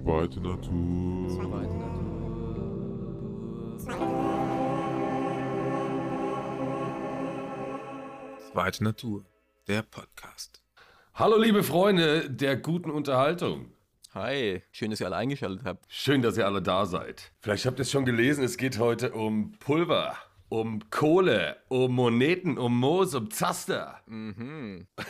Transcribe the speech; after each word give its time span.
Zweite 0.00 0.40
Natur. 0.40 1.28
Zweite 1.28 1.74
Natur. 1.74 2.08
Zweite 8.52 8.84
Natur, 8.84 9.24
der 9.66 9.82
Podcast. 9.82 10.62
Hallo 11.14 11.36
liebe 11.36 11.64
Freunde 11.64 12.30
der 12.30 12.56
guten 12.56 12.92
Unterhaltung. 12.92 13.72
Hi, 14.14 14.62
schön, 14.70 14.92
dass 14.92 15.00
ihr 15.00 15.06
alle 15.06 15.16
eingeschaltet 15.16 15.64
habt. 15.64 15.84
Schön, 15.88 16.22
dass 16.22 16.38
ihr 16.38 16.46
alle 16.46 16.62
da 16.62 16.86
seid. 16.86 17.32
Vielleicht 17.40 17.66
habt 17.66 17.80
ihr 17.80 17.82
es 17.82 17.90
schon 17.90 18.04
gelesen, 18.04 18.44
es 18.44 18.56
geht 18.56 18.78
heute 18.78 19.10
um 19.12 19.50
Pulver, 19.58 20.16
um 20.48 20.90
Kohle, 20.90 21.56
um 21.66 21.92
Moneten, 21.96 22.56
um 22.56 22.78
Moos, 22.78 23.16
um 23.16 23.32
Zaster. 23.32 24.00
Ja, 24.06 25.04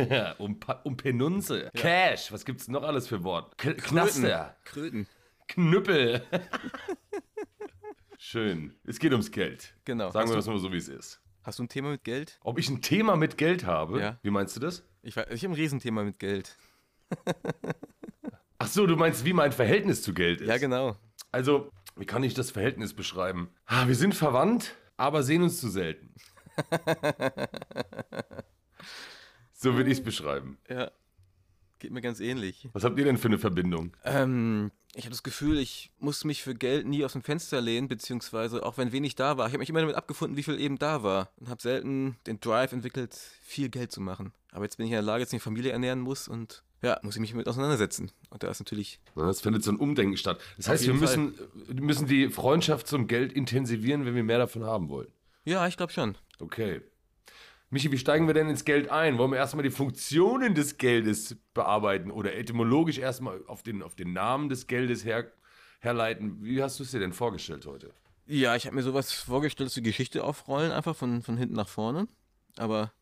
um, 0.38 0.58
um 0.84 0.96
Penunze, 0.96 1.70
Cash, 1.74 2.32
was 2.32 2.44
gibt's 2.44 2.68
noch 2.68 2.82
alles 2.82 3.08
für 3.08 3.22
Wort? 3.24 3.56
K 3.58 3.74
Knaster, 3.74 4.56
Kröten. 4.64 5.06
Knüppel. 5.48 6.22
Schön. 8.18 8.74
Es 8.84 8.98
geht 8.98 9.12
ums 9.12 9.30
Geld. 9.30 9.74
Genau. 9.84 10.10
Sagen 10.10 10.28
wir 10.28 10.36
Hast 10.36 10.46
das 10.46 10.52
mal 10.54 10.58
so, 10.60 10.72
wie 10.72 10.76
es 10.76 10.88
ist. 10.88 11.20
Hast 11.42 11.58
du 11.58 11.64
ein 11.64 11.68
Thema 11.68 11.90
mit 11.90 12.04
Geld? 12.04 12.38
Ob 12.44 12.58
ich 12.58 12.68
ein 12.68 12.82
Thema 12.82 13.16
mit 13.16 13.38
Geld 13.38 13.64
habe? 13.64 14.00
Ja. 14.00 14.18
Wie 14.22 14.30
meinst 14.30 14.54
du 14.56 14.60
das? 14.60 14.84
Ich, 15.02 15.16
ich 15.16 15.42
habe 15.44 15.52
ein 15.52 15.54
Riesenthema 15.54 16.04
mit 16.04 16.18
Geld. 16.18 16.56
Ach 18.58 18.68
so, 18.68 18.86
du 18.86 18.96
meinst, 18.96 19.24
wie 19.24 19.32
mein 19.32 19.52
Verhältnis 19.52 20.02
zu 20.02 20.12
Geld 20.12 20.42
ist? 20.42 20.48
Ja, 20.48 20.58
genau. 20.58 20.96
Also, 21.32 21.70
wie 21.96 22.04
kann 22.04 22.22
ich 22.22 22.34
das 22.34 22.50
Verhältnis 22.50 22.94
beschreiben? 22.94 23.48
Ah, 23.66 23.88
Wir 23.88 23.94
sind 23.94 24.14
verwandt, 24.14 24.76
aber 24.98 25.22
sehen 25.22 25.42
uns 25.42 25.58
zu 25.58 25.70
selten. 25.70 26.14
so 29.60 29.74
würde 29.74 29.90
ich 29.90 29.98
es 29.98 30.04
beschreiben. 30.04 30.58
Ja. 30.68 30.90
Geht 31.78 31.92
mir 31.92 32.00
ganz 32.00 32.20
ähnlich. 32.20 32.68
Was 32.72 32.84
habt 32.84 32.98
ihr 32.98 33.04
denn 33.04 33.16
für 33.18 33.28
eine 33.28 33.38
Verbindung? 33.38 33.96
Ähm, 34.04 34.70
ich 34.94 35.04
habe 35.04 35.10
das 35.10 35.22
Gefühl, 35.22 35.58
ich 35.58 35.90
musste 35.98 36.26
mich 36.26 36.42
für 36.42 36.54
Geld 36.54 36.86
nie 36.86 37.04
aus 37.04 37.12
dem 37.12 37.22
Fenster 37.22 37.60
lehnen, 37.60 37.88
beziehungsweise 37.88 38.64
auch 38.64 38.76
wenn 38.76 38.92
wenig 38.92 39.14
da 39.14 39.36
war. 39.36 39.46
Ich 39.46 39.52
habe 39.52 39.60
mich 39.60 39.70
immer 39.70 39.80
damit 39.80 39.96
abgefunden, 39.96 40.36
wie 40.36 40.42
viel 40.42 40.60
eben 40.60 40.78
da 40.78 41.02
war. 41.02 41.30
Und 41.36 41.48
habe 41.48 41.62
selten 41.62 42.16
den 42.26 42.40
Drive 42.40 42.72
entwickelt, 42.72 43.14
viel 43.42 43.68
Geld 43.68 43.92
zu 43.92 44.00
machen. 44.00 44.32
Aber 44.52 44.64
jetzt 44.64 44.76
bin 44.76 44.86
ich 44.86 44.92
in 44.92 44.96
der 44.96 45.02
Lage, 45.02 45.24
dass 45.24 45.30
ich 45.30 45.34
eine 45.34 45.40
Familie 45.40 45.72
ernähren 45.72 46.00
muss 46.00 46.28
und 46.28 46.62
ja, 46.82 46.98
muss 47.02 47.14
ich 47.14 47.20
mich 47.20 47.30
damit 47.30 47.46
auseinandersetzen. 47.46 48.10
Und 48.30 48.42
da 48.42 48.50
ist 48.50 48.60
natürlich 48.60 49.00
Na, 49.14 49.28
Es 49.28 49.40
findet 49.42 49.62
so 49.62 49.70
ein 49.70 49.76
Umdenken 49.76 50.16
statt. 50.16 50.40
Das 50.56 50.68
heißt, 50.68 50.86
wir 50.86 50.94
müssen, 50.94 51.34
wir 51.66 51.82
müssen 51.82 52.06
die 52.06 52.30
Freundschaft 52.30 52.86
zum 52.86 53.06
Geld 53.06 53.32
intensivieren, 53.32 54.06
wenn 54.06 54.14
wir 54.14 54.24
mehr 54.24 54.38
davon 54.38 54.64
haben 54.64 54.88
wollen. 54.88 55.08
Ja, 55.44 55.66
ich 55.66 55.76
glaube 55.76 55.92
schon. 55.92 56.16
Okay. 56.38 56.80
Michi, 57.72 57.92
wie 57.92 57.98
steigen 57.98 58.26
wir 58.26 58.34
denn 58.34 58.48
ins 58.48 58.64
Geld 58.64 58.90
ein? 58.90 59.16
Wollen 59.16 59.30
wir 59.30 59.38
erstmal 59.38 59.62
die 59.62 59.70
Funktionen 59.70 60.56
des 60.56 60.76
Geldes 60.76 61.36
bearbeiten 61.54 62.10
oder 62.10 62.34
etymologisch 62.34 62.98
erstmal 62.98 63.44
auf 63.46 63.62
den, 63.62 63.82
auf 63.84 63.94
den 63.94 64.12
Namen 64.12 64.48
des 64.48 64.66
Geldes 64.66 65.04
her, 65.04 65.30
herleiten? 65.78 66.42
Wie 66.42 66.60
hast 66.62 66.80
du 66.80 66.82
es 66.82 66.90
dir 66.90 66.98
denn 66.98 67.12
vorgestellt 67.12 67.66
heute? 67.66 67.92
Ja, 68.26 68.56
ich 68.56 68.66
habe 68.66 68.74
mir 68.74 68.82
sowas 68.82 69.12
vorgestellt, 69.12 69.68
dass 69.68 69.74
die 69.74 69.82
Geschichte 69.82 70.24
aufrollen, 70.24 70.72
einfach 70.72 70.96
von, 70.96 71.22
von 71.22 71.36
hinten 71.36 71.54
nach 71.54 71.68
vorne. 71.68 72.08
Aber 72.56 72.92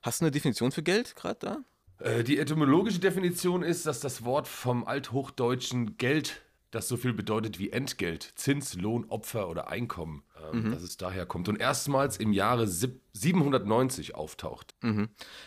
hast 0.00 0.20
du 0.22 0.24
eine 0.24 0.30
Definition 0.32 0.72
für 0.72 0.82
Geld 0.82 1.16
gerade 1.16 1.38
da? 1.40 1.58
Äh, 1.98 2.24
Die 2.24 2.38
etymologische 2.38 3.00
Definition 3.00 3.62
ist, 3.62 3.84
dass 3.84 4.00
das 4.00 4.24
Wort 4.24 4.48
vom 4.48 4.86
althochdeutschen 4.86 5.98
Geld, 5.98 6.40
das 6.74 6.88
so 6.88 6.96
viel 6.96 7.12
bedeutet 7.12 7.58
wie 7.58 7.70
Entgelt, 7.70 8.32
Zins, 8.34 8.74
Lohn, 8.74 9.04
Opfer 9.08 9.48
oder 9.48 9.68
Einkommen, 9.68 10.24
ähm, 10.52 10.72
dass 10.72 10.82
es 10.82 10.96
daher 10.96 11.26
kommt 11.26 11.48
und 11.48 11.60
erstmals 11.60 12.16
im 12.16 12.32
Jahre 12.32 12.66
sieb- 12.66 13.00
790 13.16 14.16
auftaucht. 14.16 14.74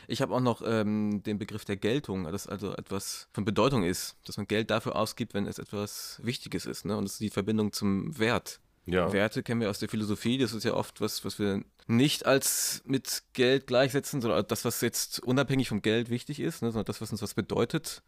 Ich 0.07 0.21
habe 0.21 0.33
auch 0.33 0.39
noch 0.39 0.61
ähm, 0.65 1.21
den 1.23 1.37
Begriff 1.37 1.65
der 1.65 1.75
Geltung, 1.75 2.23
dass 2.23 2.47
also 2.47 2.73
etwas 2.73 3.27
von 3.33 3.43
Bedeutung 3.43 3.83
ist, 3.83 4.15
dass 4.23 4.37
man 4.37 4.47
Geld 4.47 4.71
dafür 4.71 4.95
ausgibt, 4.95 5.33
wenn 5.33 5.45
es 5.45 5.59
etwas 5.59 6.21
Wichtiges 6.23 6.65
ist. 6.65 6.85
Ne? 6.85 6.95
Und 6.95 7.03
das 7.03 7.13
ist 7.13 7.21
die 7.21 7.29
Verbindung 7.29 7.73
zum 7.73 8.17
Wert. 8.17 8.61
Ja. 8.85 9.11
Werte 9.11 9.43
kennen 9.43 9.59
wir 9.59 9.69
aus 9.69 9.79
der 9.79 9.89
Philosophie, 9.89 10.37
das 10.37 10.53
ist 10.53 10.63
ja 10.63 10.73
oft 10.73 11.01
was, 11.01 11.25
was 11.25 11.39
wir 11.39 11.61
nicht 11.87 12.25
als 12.25 12.81
mit 12.85 13.23
Geld 13.33 13.67
gleichsetzen, 13.67 14.21
sondern 14.21 14.47
das, 14.47 14.63
was 14.63 14.79
jetzt 14.79 15.19
unabhängig 15.19 15.67
vom 15.67 15.81
Geld 15.81 16.09
wichtig 16.09 16.39
ist, 16.39 16.61
ne? 16.61 16.71
sondern 16.71 16.85
das, 16.85 17.01
was 17.01 17.11
uns 17.11 17.21
was 17.21 17.33
bedeutet. 17.33 18.01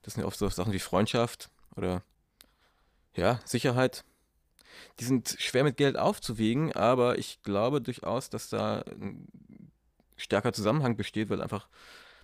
Das 0.00 0.14
sind 0.14 0.22
ja 0.22 0.26
oft 0.26 0.38
so 0.38 0.48
Sachen 0.48 0.72
wie 0.72 0.78
Freundschaft 0.78 1.50
oder 1.76 2.02
ja, 3.14 3.40
Sicherheit. 3.44 4.04
Die 5.00 5.04
sind 5.04 5.36
schwer 5.38 5.64
mit 5.64 5.76
Geld 5.76 5.96
aufzuwiegen, 5.96 6.72
aber 6.72 7.18
ich 7.18 7.42
glaube 7.42 7.80
durchaus, 7.80 8.30
dass 8.30 8.48
da 8.48 8.84
ein 9.00 9.28
stärker 10.16 10.52
Zusammenhang 10.52 10.96
besteht, 10.96 11.30
weil 11.30 11.42
einfach 11.42 11.68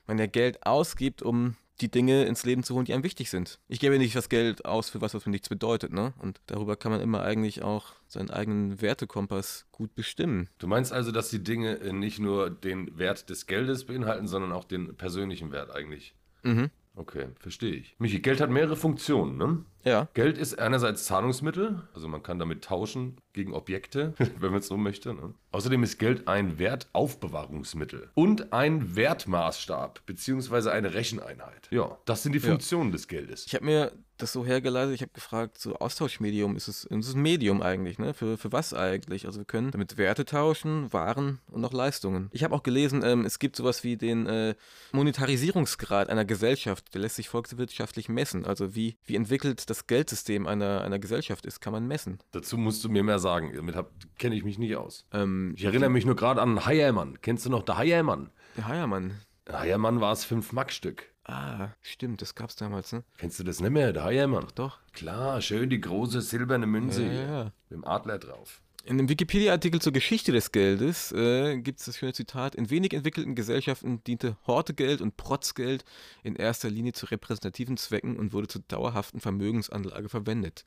man 0.07 0.19
ja 0.19 0.27
Geld 0.27 0.67
ausgibt, 0.67 1.23
um 1.23 1.57
die 1.81 1.91
Dinge 1.91 2.25
ins 2.25 2.45
Leben 2.45 2.63
zu 2.63 2.75
holen, 2.75 2.85
die 2.85 2.93
einem 2.93 3.05
wichtig 3.05 3.31
sind. 3.31 3.59
Ich 3.69 3.81
gebe 3.81 3.99
nicht 3.99 4.15
das 4.15 4.29
Geld 4.29 4.65
aus 4.65 4.91
für 4.91 5.01
was, 5.01 5.15
was 5.15 5.25
mir 5.25 5.33
nichts 5.33 5.49
bedeutet, 5.49 5.93
ne? 5.93 6.13
Und 6.19 6.41
darüber 6.47 6.77
kann 6.77 6.93
man 6.93 7.01
immer 7.01 7.23
eigentlich 7.23 7.63
auch 7.63 7.95
seinen 8.07 8.31
eigenen 8.31 8.83
Wertekompass 8.83 9.67
gut 9.73 9.95
bestimmen. 9.95 10.49
Du 10.59 10.67
meinst 10.67 10.93
also, 10.93 11.11
dass 11.11 11.31
die 11.31 11.43
Dinge 11.43 11.77
nicht 11.93 12.19
nur 12.19 12.51
den 12.51 12.99
Wert 12.99 13.31
des 13.31 13.47
Geldes 13.47 13.87
beinhalten, 13.87 14.27
sondern 14.27 14.53
auch 14.53 14.65
den 14.65 14.95
persönlichen 14.97 15.53
Wert 15.53 15.75
eigentlich? 15.75 16.15
Mhm. 16.43 16.71
Okay, 17.01 17.29
verstehe 17.39 17.73
ich. 17.73 17.97
Michi, 17.99 18.21
Geld 18.21 18.43
hat 18.43 18.51
mehrere 18.51 18.77
Funktionen, 18.77 19.39
ne? 19.39 19.65
Ja. 19.85 20.09
Geld 20.13 20.37
ist 20.37 20.59
einerseits 20.59 21.07
Zahlungsmittel, 21.07 21.81
also 21.95 22.09
man 22.09 22.23
kann 22.23 22.39
damit 22.39 22.63
tauschen 22.63 23.17
gegen 23.33 23.55
Objekte, 23.55 24.13
wenn 24.39 24.51
man 24.51 24.61
es 24.61 24.67
so 24.67 24.77
möchte. 24.77 25.15
Ne? 25.15 25.33
Außerdem 25.51 25.83
ist 25.83 25.99
Geld 25.99 26.29
ein 26.29 26.59
Wertaufbewahrungsmittel 26.59 28.11
und 28.13 28.53
ein 28.53 28.97
Wertmaßstab 28.97 30.05
beziehungsweise 30.05 30.73
eine 30.73 30.93
Recheneinheit. 30.93 31.69
Ja, 31.71 31.97
das 32.05 32.23
sind 32.23 32.35
die 32.35 32.41
Funktionen 32.41 32.93
des 32.93 33.09
Geldes. 33.09 33.47
Ich 33.47 33.55
habe 33.55 33.65
mir 33.65 33.93
das 34.23 34.33
so 34.33 34.45
hergeleitet, 34.45 34.95
ich 34.95 35.03
habe 35.03 35.13
gefragt, 35.13 35.59
so 35.59 35.77
Austauschmedium 35.77 36.57
ist 36.57 36.69
es, 36.69 36.85
es 36.85 37.09
ist 37.09 37.15
ein 37.15 37.23
Medium 37.23 37.63
eigentlich, 37.63 37.99
ne? 37.99 38.15
Für, 38.15 38.37
für 38.37 38.53
was 38.53 38.75
eigentlich? 38.75 39.27
Also 39.27 39.41
wir 39.41 39.45
können 39.45 39.71
damit 39.71 39.97
Werte 39.99 40.25
tauschen, 40.25 40.93
Waren 40.93 41.41
und 41.51 41.65
auch 41.65 41.73
Leistungen. 41.73 42.29
Ich 42.33 42.45
habe 42.45 42.55
auch 42.55 42.63
gelesen, 42.63 43.03
ähm, 43.05 43.25
es 43.25 43.39
gibt 43.39 43.57
sowas 43.57 43.85
wie 43.85 43.97
den 43.97 44.27
äh, 44.27 44.55
Monetarisierungsgrad 44.93 46.09
einer 46.09 46.25
Gesellschaft, 46.25 46.95
der 46.95 47.03
lässt 47.03 47.17
sich 47.17 47.29
volkswirtschaftlich 47.29 48.09
messen. 48.09 48.45
Also 48.45 48.75
wie, 48.75 48.97
wie 49.05 49.17
entwickelt 49.17 49.69
das 49.69 49.87
Geldsystem 49.87 50.47
einer, 50.47 50.83
einer 50.83 50.99
Gesellschaft 50.99 51.47
ist, 51.47 51.61
kann 51.61 51.73
man 51.73 51.87
messen. 51.87 52.19
Dazu 52.33 52.57
musst 52.57 52.85
du 52.85 52.89
mir 52.89 53.03
mehr 53.03 53.19
sagen. 53.19 53.53
Damit 53.55 53.77
kenne 54.19 54.35
ich 54.35 54.45
mich 54.45 54.59
nicht 54.59 54.77
aus. 54.77 55.07
Ähm, 55.13 55.55
Ich 55.57 55.65
erinnere 55.65 55.91
mich 55.91 56.07
nur 56.07 56.17
gerade 56.17 56.41
an 56.41 56.65
Heiermann. 56.65 57.21
Kennst 57.21 57.45
du 57.47 57.51
noch 57.51 57.63
der 57.63 57.79
Heiermann? 57.79 58.31
der 58.57 58.67
Heiermann. 58.67 59.13
Heiermann 59.51 60.01
war 60.01 60.13
es 60.13 60.27
5-Mark-Stück. 60.27 61.07
Ah, 61.25 61.69
stimmt, 61.83 62.23
das 62.23 62.35
gab's 62.35 62.57
damals, 62.57 62.93
ne? 62.93 63.05
Kennst 63.19 63.39
du 63.39 63.45
das 63.45 63.61
nicht 63.61 63.71
mehr? 63.71 63.93
Der 63.93 64.05
Heiermann. 64.05 64.47
Doch. 64.55 64.79
Klar, 64.93 65.41
schön 65.41 65.71
die 65.71 65.81
große 65.81 66.23
silberne 66.23 66.67
Münze 66.67 67.03
Ja, 67.05 67.11
hier. 67.11 67.23
ja. 67.23 67.45
Mit 67.45 67.53
dem 67.71 67.85
Adler 67.85 68.19
drauf. 68.19 68.63
In 68.87 68.97
dem 68.97 69.11
Wikipedia-Artikel 69.11 69.81
zur 69.81 69.93
Geschichte 69.93 70.33
des 70.33 70.53
Geldes 70.53 71.13
äh, 71.13 71.59
gibt 71.59 71.81
es 71.81 71.85
das 71.85 71.99
schöne 71.99 72.15
Zitat, 72.15 72.55
in 72.55 72.71
wenig 72.71 72.95
entwickelten 72.95 73.35
Gesellschaften 73.35 74.03
diente 74.05 74.39
Hortegeld 74.47 75.03
und 75.03 75.19
Protzgeld 75.19 75.85
in 76.23 76.35
erster 76.35 76.71
Linie 76.71 76.93
zu 76.95 77.05
repräsentativen 77.05 77.77
Zwecken 77.77 78.17
und 78.17 78.33
wurde 78.33 78.49
zur 78.49 78.63
dauerhaften 78.69 79.21
Vermögensanlage 79.21 80.09
verwendet. 80.09 80.65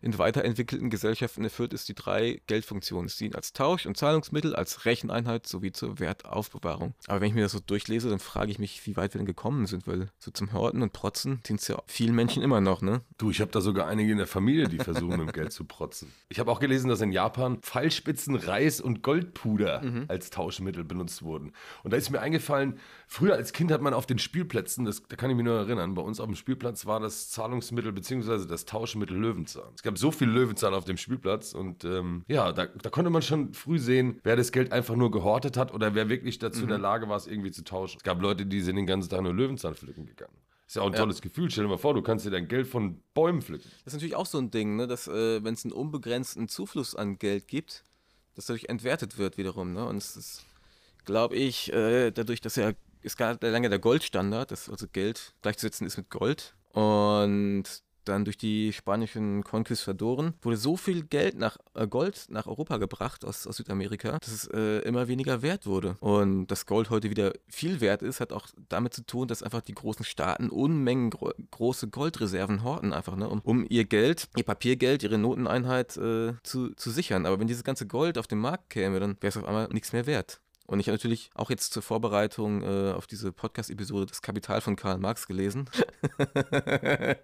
In 0.00 0.16
weiterentwickelten 0.16 0.88
Gesellschaften 0.88 1.44
erfüllt 1.44 1.74
es 1.74 1.84
die 1.84 1.94
drei 1.94 2.40
Geldfunktionen. 2.46 3.06
Es 3.06 3.18
dient 3.18 3.36
als 3.36 3.52
Tausch- 3.52 3.84
und 3.84 3.98
Zahlungsmittel, 3.98 4.56
als 4.56 4.86
Recheneinheit 4.86 5.46
sowie 5.46 5.72
zur 5.72 5.98
Wertaufbewahrung. 5.98 6.94
Aber 7.06 7.20
wenn 7.20 7.28
ich 7.28 7.34
mir 7.34 7.42
das 7.42 7.52
so 7.52 7.60
durchlese, 7.60 8.08
dann 8.08 8.20
frage 8.20 8.50
ich 8.50 8.58
mich, 8.58 8.86
wie 8.86 8.96
weit 8.96 9.12
wir 9.12 9.18
denn 9.18 9.26
gekommen 9.26 9.66
sind, 9.66 9.86
weil 9.86 10.08
so 10.18 10.30
zum 10.30 10.54
Horten 10.54 10.80
und 10.80 10.94
Protzen 10.94 11.42
dient 11.46 11.60
es 11.60 11.68
ja 11.68 11.82
vielen 11.86 12.14
Menschen 12.14 12.42
immer 12.42 12.62
noch, 12.62 12.80
ne? 12.80 13.02
Du, 13.18 13.30
ich 13.30 13.42
habe 13.42 13.50
da 13.50 13.60
sogar 13.60 13.86
einige 13.86 14.12
in 14.12 14.18
der 14.18 14.26
Familie, 14.26 14.68
die 14.68 14.78
versuchen, 14.78 15.10
mit 15.10 15.20
dem 15.20 15.32
Geld 15.32 15.52
zu 15.52 15.64
protzen. 15.64 16.10
Ich 16.30 16.40
habe 16.40 16.50
auch 16.50 16.60
gelesen, 16.60 16.88
dass 16.88 17.02
in 17.02 17.12
Japan 17.12 17.49
Pfeilspitzen, 17.58 18.34
Reis 18.34 18.80
und 18.80 19.02
Goldpuder 19.02 19.82
als 20.08 20.30
Tauschmittel 20.30 20.84
benutzt 20.84 21.22
wurden. 21.22 21.52
Und 21.82 21.92
da 21.92 21.96
ist 21.96 22.10
mir 22.10 22.20
eingefallen, 22.20 22.78
früher 23.06 23.34
als 23.34 23.52
Kind 23.52 23.70
hat 23.72 23.80
man 23.82 23.94
auf 23.94 24.06
den 24.06 24.18
Spielplätzen, 24.18 24.84
das, 24.84 25.02
da 25.08 25.16
kann 25.16 25.30
ich 25.30 25.36
mich 25.36 25.44
nur 25.44 25.56
erinnern, 25.56 25.94
bei 25.94 26.02
uns 26.02 26.20
auf 26.20 26.26
dem 26.26 26.36
Spielplatz 26.36 26.86
war 26.86 27.00
das 27.00 27.30
Zahlungsmittel 27.30 27.92
bzw. 27.92 28.46
das 28.46 28.64
Tauschmittel 28.64 29.16
Löwenzahn. 29.16 29.72
Es 29.74 29.82
gab 29.82 29.98
so 29.98 30.10
viel 30.10 30.28
Löwenzahn 30.28 30.74
auf 30.74 30.84
dem 30.84 30.96
Spielplatz 30.96 31.52
und 31.52 31.84
ähm, 31.84 32.24
ja, 32.28 32.52
da, 32.52 32.66
da 32.66 32.90
konnte 32.90 33.10
man 33.10 33.22
schon 33.22 33.52
früh 33.54 33.78
sehen, 33.78 34.20
wer 34.22 34.36
das 34.36 34.52
Geld 34.52 34.72
einfach 34.72 34.96
nur 34.96 35.10
gehortet 35.10 35.56
hat 35.56 35.72
oder 35.74 35.94
wer 35.94 36.08
wirklich 36.08 36.38
dazu 36.38 36.62
in 36.62 36.68
der 36.68 36.78
Lage 36.78 37.08
war, 37.08 37.16
es 37.16 37.26
irgendwie 37.26 37.50
zu 37.50 37.64
tauschen. 37.64 37.98
Es 37.98 38.04
gab 38.04 38.20
Leute, 38.20 38.46
die 38.46 38.60
sind 38.60 38.76
den 38.76 38.86
ganzen 38.86 39.10
Tag 39.10 39.22
nur 39.22 39.34
Löwenzahn 39.34 39.74
pflücken 39.74 40.06
gegangen. 40.06 40.34
Ist 40.70 40.76
ja 40.76 40.82
auch 40.82 40.86
ein 40.86 40.92
tolles 40.92 41.20
Gefühl. 41.20 41.50
Stell 41.50 41.64
dir 41.64 41.70
mal 41.70 41.78
vor, 41.78 41.94
du 41.94 42.00
kannst 42.00 42.24
dir 42.24 42.30
dein 42.30 42.46
Geld 42.46 42.68
von 42.68 43.02
Bäumen 43.12 43.42
pflücken. 43.42 43.68
Das 43.78 43.88
ist 43.88 43.94
natürlich 43.94 44.14
auch 44.14 44.24
so 44.24 44.38
ein 44.38 44.52
Ding, 44.52 44.76
ne, 44.76 44.86
dass 44.86 45.08
äh, 45.08 45.42
wenn 45.42 45.54
es 45.54 45.64
einen 45.64 45.72
unbegrenzten 45.72 46.46
Zufluss 46.46 46.94
an 46.94 47.18
Geld 47.18 47.48
gibt, 47.48 47.82
das 48.36 48.46
dadurch 48.46 48.66
entwertet 48.66 49.18
wird 49.18 49.36
wiederum. 49.36 49.72
Ne? 49.72 49.84
Und 49.84 49.96
es 49.96 50.16
ist, 50.16 50.46
glaube 51.04 51.34
ich, 51.34 51.72
äh, 51.72 52.12
dadurch, 52.12 52.40
dass 52.40 52.54
ja, 52.54 52.70
ist 53.02 53.16
gar 53.16 53.36
lange 53.40 53.68
der 53.68 53.80
Goldstandard, 53.80 54.52
dass 54.52 54.70
also 54.70 54.86
Geld 54.86 55.34
gleichzusetzen 55.42 55.88
ist 55.88 55.96
mit 55.96 56.08
Gold. 56.08 56.54
Und 56.70 57.64
dann 58.04 58.24
durch 58.24 58.36
die 58.36 58.72
spanischen 58.72 59.44
Konquistadoren 59.44 60.34
wurde 60.42 60.56
so 60.56 60.76
viel 60.76 61.02
Geld 61.02 61.38
nach 61.38 61.58
äh, 61.74 61.86
Gold 61.86 62.26
nach 62.28 62.46
Europa 62.46 62.76
gebracht 62.78 63.24
aus, 63.24 63.46
aus 63.46 63.56
Südamerika, 63.56 64.18
dass 64.18 64.32
es 64.32 64.46
äh, 64.48 64.80
immer 64.80 65.08
weniger 65.08 65.42
wert 65.42 65.66
wurde. 65.66 65.96
Und 66.00 66.48
das 66.48 66.66
Gold 66.66 66.90
heute 66.90 67.10
wieder 67.10 67.32
viel 67.48 67.80
wert 67.80 68.02
ist, 68.02 68.20
hat 68.20 68.32
auch 68.32 68.48
damit 68.68 68.94
zu 68.94 69.04
tun, 69.04 69.28
dass 69.28 69.42
einfach 69.42 69.60
die 69.60 69.74
großen 69.74 70.04
Staaten 70.04 70.50
Unmengen 70.50 71.10
gro 71.10 71.30
große 71.50 71.88
Goldreserven 71.88 72.62
horten, 72.62 72.92
einfach, 72.92 73.16
ne, 73.16 73.28
um, 73.28 73.40
um 73.40 73.66
ihr 73.68 73.84
Geld, 73.84 74.28
ihr 74.36 74.44
Papiergeld, 74.44 75.02
ihre 75.02 75.18
Noteneinheit 75.18 75.96
äh, 75.96 76.34
zu, 76.42 76.74
zu 76.74 76.90
sichern. 76.90 77.26
Aber 77.26 77.38
wenn 77.38 77.46
dieses 77.46 77.64
ganze 77.64 77.86
Gold 77.86 78.18
auf 78.18 78.26
den 78.26 78.38
Markt 78.38 78.70
käme, 78.70 79.00
dann 79.00 79.16
wäre 79.20 79.28
es 79.28 79.36
auf 79.36 79.44
einmal 79.44 79.68
nichts 79.72 79.92
mehr 79.92 80.06
wert. 80.06 80.40
Und 80.70 80.78
ich 80.78 80.86
habe 80.86 80.94
natürlich 80.94 81.30
auch 81.34 81.50
jetzt 81.50 81.72
zur 81.72 81.82
Vorbereitung 81.82 82.62
äh, 82.62 82.92
auf 82.92 83.08
diese 83.08 83.32
Podcast-Episode 83.32 84.06
das 84.06 84.22
Kapital 84.22 84.60
von 84.60 84.76
Karl 84.76 84.98
Marx 84.98 85.26
gelesen. 85.26 85.68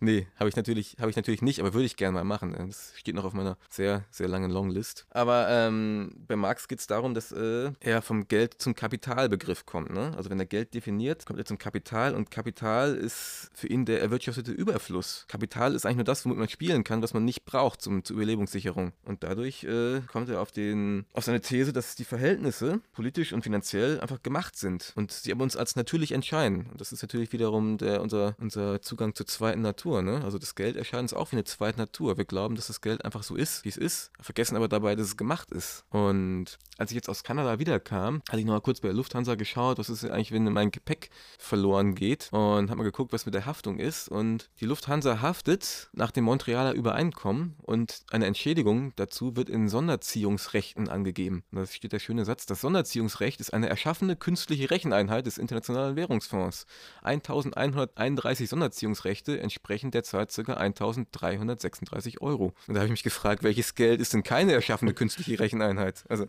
Nee, 0.00 0.26
habe 0.36 0.48
ich, 0.48 0.56
natürlich, 0.56 0.96
hab 0.98 1.10
ich 1.10 1.16
natürlich 1.16 1.42
nicht, 1.42 1.60
aber 1.60 1.74
würde 1.74 1.84
ich 1.84 1.96
gerne 1.96 2.14
mal 2.14 2.24
machen. 2.24 2.54
Das 2.56 2.94
steht 2.96 3.14
noch 3.14 3.24
auf 3.24 3.34
meiner 3.34 3.58
sehr, 3.68 4.04
sehr 4.10 4.28
langen 4.28 4.50
Longlist. 4.50 5.06
Aber 5.10 5.46
ähm, 5.50 6.12
bei 6.26 6.36
Marx 6.36 6.68
geht 6.68 6.80
es 6.80 6.86
darum, 6.86 7.12
dass 7.12 7.32
äh, 7.32 7.70
er 7.80 8.00
vom 8.00 8.26
Geld 8.26 8.54
zum 8.58 8.74
Kapitalbegriff 8.74 9.66
kommt. 9.66 9.92
Ne? 9.92 10.12
Also 10.16 10.30
wenn 10.30 10.40
er 10.40 10.46
Geld 10.46 10.72
definiert, 10.72 11.26
kommt 11.26 11.38
er 11.38 11.44
zum 11.44 11.58
Kapital 11.58 12.14
und 12.14 12.30
Kapital 12.30 12.94
ist 12.94 13.50
für 13.52 13.66
ihn 13.66 13.84
der 13.84 14.00
erwirtschaftete 14.00 14.52
Überfluss. 14.52 15.26
Kapital 15.28 15.74
ist 15.74 15.84
eigentlich 15.84 15.96
nur 15.96 16.04
das, 16.04 16.24
womit 16.24 16.38
man 16.38 16.48
spielen 16.48 16.82
kann, 16.82 17.02
was 17.02 17.12
man 17.12 17.26
nicht 17.26 17.44
braucht 17.44 17.82
zum, 17.82 18.02
zur 18.02 18.16
Überlebungssicherung. 18.16 18.92
Und 19.04 19.22
dadurch 19.22 19.64
äh, 19.64 20.00
kommt 20.10 20.30
er 20.30 20.40
auf, 20.40 20.50
den, 20.50 21.04
auf 21.12 21.24
seine 21.24 21.42
These, 21.42 21.74
dass 21.74 21.94
die 21.94 22.04
Verhältnisse 22.04 22.80
politisch 22.92 23.34
und 23.34 23.42
finanziell 23.42 24.00
einfach 24.00 24.22
gemacht 24.22 24.56
sind 24.56 24.94
und 24.96 25.12
sie 25.12 25.30
aber 25.30 25.42
uns 25.42 25.56
als 25.56 25.76
natürlich 25.76 26.12
entscheiden. 26.12 26.68
Und 26.72 26.80
das 26.80 26.90
ist 26.92 27.02
natürlich 27.02 27.32
wiederum 27.34 27.76
der, 27.76 28.00
unser, 28.00 28.34
unser 28.38 28.80
Zugang 28.80 29.14
zur 29.14 29.26
zweiten 29.26 29.60
Natur. 29.60 29.89
Natur. 29.90 30.02
Ne? 30.02 30.24
Also 30.24 30.38
das 30.38 30.54
Geld 30.54 30.76
erscheint 30.76 31.02
uns 31.02 31.14
auch 31.14 31.32
wie 31.32 31.36
eine 31.36 31.44
zweite 31.44 31.78
Natur. 31.78 32.16
Wir 32.16 32.24
glauben, 32.24 32.54
dass 32.54 32.68
das 32.68 32.80
Geld 32.80 33.04
einfach 33.04 33.22
so 33.22 33.36
ist, 33.36 33.64
wie 33.64 33.68
es 33.68 33.76
ist, 33.76 34.12
vergessen 34.20 34.56
aber 34.56 34.68
dabei, 34.68 34.94
dass 34.96 35.06
es 35.06 35.16
gemacht 35.16 35.50
ist. 35.50 35.84
Und 35.90 36.58
als 36.78 36.90
ich 36.90 36.94
jetzt 36.94 37.08
aus 37.08 37.24
Kanada 37.24 37.58
wiederkam, 37.58 38.22
hatte 38.28 38.38
ich 38.38 38.46
noch 38.46 38.54
mal 38.54 38.60
kurz 38.60 38.80
bei 38.80 38.88
der 38.88 38.96
Lufthansa 38.96 39.34
geschaut, 39.34 39.78
was 39.78 39.90
ist 39.90 40.04
eigentlich, 40.04 40.32
wenn 40.32 40.44
mein 40.52 40.70
Gepäck 40.70 41.10
verloren 41.38 41.94
geht 41.94 42.28
und 42.32 42.70
habe 42.70 42.76
mal 42.76 42.84
geguckt, 42.84 43.12
was 43.12 43.26
mit 43.26 43.34
der 43.34 43.46
Haftung 43.46 43.78
ist. 43.78 44.08
Und 44.08 44.48
die 44.60 44.66
Lufthansa 44.66 45.20
haftet 45.20 45.90
nach 45.92 46.10
dem 46.10 46.24
Montrealer 46.24 46.72
Übereinkommen 46.72 47.56
und 47.62 48.02
eine 48.10 48.26
Entschädigung 48.26 48.92
dazu 48.96 49.36
wird 49.36 49.50
in 49.50 49.68
Sonderziehungsrechten 49.68 50.88
angegeben. 50.88 51.44
Und 51.50 51.58
da 51.58 51.66
steht 51.66 51.92
der 51.92 51.98
schöne 51.98 52.24
Satz, 52.24 52.46
das 52.46 52.60
Sonderziehungsrecht 52.60 53.40
ist 53.40 53.52
eine 53.52 53.68
erschaffene 53.68 54.16
künstliche 54.16 54.70
Recheneinheit 54.70 55.26
des 55.26 55.38
Internationalen 55.38 55.96
Währungsfonds. 55.96 56.66
1131 57.02 58.48
Sonderziehungsrechte 58.48 59.40
entsprechen 59.40 59.79
entsprechend 59.80 59.94
derzeit 59.94 60.46
ca. 60.46 60.54
1336 60.54 62.20
Euro. 62.20 62.52
Und 62.66 62.74
da 62.74 62.80
habe 62.80 62.86
ich 62.86 62.90
mich 62.90 63.02
gefragt, 63.02 63.42
welches 63.42 63.74
Geld 63.74 64.00
ist 64.00 64.12
denn 64.12 64.22
keine 64.22 64.52
erschaffene 64.52 64.94
künstliche 64.94 65.38
Recheneinheit? 65.38 66.04
Also. 66.08 66.26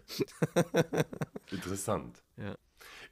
Interessant. 1.52 2.22
Ja. 2.38 2.56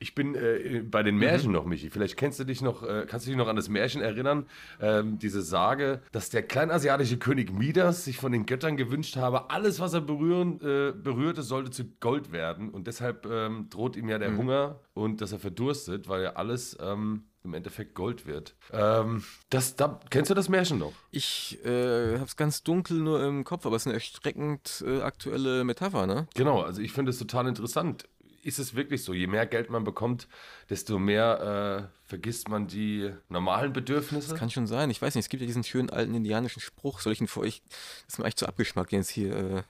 Ich 0.02 0.16
bin 0.16 0.34
äh, 0.34 0.82
bei 0.90 1.04
den 1.04 1.18
Märchen 1.18 1.50
mhm. 1.50 1.56
noch, 1.56 1.66
Michi. 1.66 1.90
Vielleicht 1.90 2.16
kennst 2.16 2.40
du 2.40 2.46
dich 2.46 2.62
noch, 2.62 2.84
äh, 2.84 3.06
kannst 3.06 3.26
du 3.26 3.32
dich 3.32 3.38
noch 3.38 3.50
an 3.50 3.58
das 3.58 3.68
Märchen 3.68 4.02
erinnern? 4.02 4.46
Ähm, 4.80 5.20
diese 5.20 5.42
Sage, 5.42 6.02
dass 6.14 6.30
der 6.30 6.42
kleinasiatische 6.44 7.18
König 7.18 7.52
Midas 7.52 8.06
sich 8.06 8.16
von 8.16 8.32
den 8.32 8.46
Göttern 8.46 8.78
gewünscht 8.78 9.18
habe, 9.18 9.50
alles, 9.50 9.82
was 9.82 9.94
er 9.94 10.02
berühren, 10.02 10.62
äh, 10.62 10.94
berührte, 10.94 11.42
sollte 11.42 11.72
zu 11.72 11.84
Gold 12.00 12.32
werden. 12.32 12.70
Und 12.70 12.88
deshalb 12.88 13.26
ähm, 13.26 13.68
droht 13.70 13.98
ihm 13.98 14.08
ja 14.08 14.20
der 14.20 14.32
mhm. 14.32 14.38
Hunger 14.38 14.80
und 14.94 15.20
dass 15.20 15.34
er 15.34 15.40
verdurstet, 15.40 16.08
weil 16.08 16.24
ja 16.24 16.34
alles 16.34 16.78
ähm, 16.80 17.26
im 17.44 17.54
Endeffekt 17.54 17.96
Gold 17.96 18.26
wird. 18.26 18.56
Ähm, 18.72 19.24
das, 19.50 19.76
da, 19.76 20.00
kennst 20.10 20.30
du 20.30 20.36
das 20.36 20.50
Märchen 20.50 20.78
noch? 20.78 20.94
Ich 21.12 21.58
äh, 21.66 22.16
habe 22.16 22.26
es 22.26 22.36
ganz 22.36 22.64
dunkel 22.64 22.98
nur 22.98 23.24
im 23.24 23.44
Kopf, 23.44 23.66
aber 23.66 23.76
es 23.76 23.84
ist 23.84 23.88
eine 23.88 23.96
erschreckend 23.96 24.84
äh, 24.86 25.02
aktuelle 25.02 25.64
Metapher, 25.64 26.06
ne? 26.06 26.28
Genau, 26.36 26.62
also 26.62 26.82
ich 26.82 26.92
finde 26.92 27.12
es 27.12 27.18
total 27.18 27.48
interessant. 27.48 28.08
Ist 28.42 28.60
es 28.60 28.74
wirklich 28.74 29.04
so? 29.04 29.14
Je 29.14 29.28
mehr 29.28 29.46
Geld 29.46 29.70
man 29.70 29.84
bekommt, 29.84 30.28
desto 30.70 30.98
mehr 30.98 31.90
äh, 31.92 32.08
vergisst 32.08 32.48
man 32.48 32.68
die 32.68 33.12
normalen 33.28 33.74
Bedürfnisse? 33.74 34.30
Das 34.30 34.40
kann 34.40 34.50
schon 34.50 34.68
sein. 34.68 34.90
Ich 34.90 35.02
weiß 35.02 35.16
nicht, 35.16 35.26
es 35.26 35.30
gibt 35.30 35.42
ja 35.42 35.48
diesen 35.48 35.64
schönen 35.64 35.90
alten 35.90 36.14
indianischen 36.16 36.62
Spruch. 36.62 37.02
Soll 37.02 37.14
ich 37.14 37.22
ihn 37.22 37.28
vor 37.28 37.44
euch. 37.44 37.62
Das 38.06 38.14
ist 38.14 38.20
mir 38.20 38.26
echt 38.26 38.40
zu 38.40 38.48
abgeschmackt, 38.48 38.92
den 38.92 39.00
jetzt 39.00 39.10
hier 39.10 39.36
äh, 39.36 39.64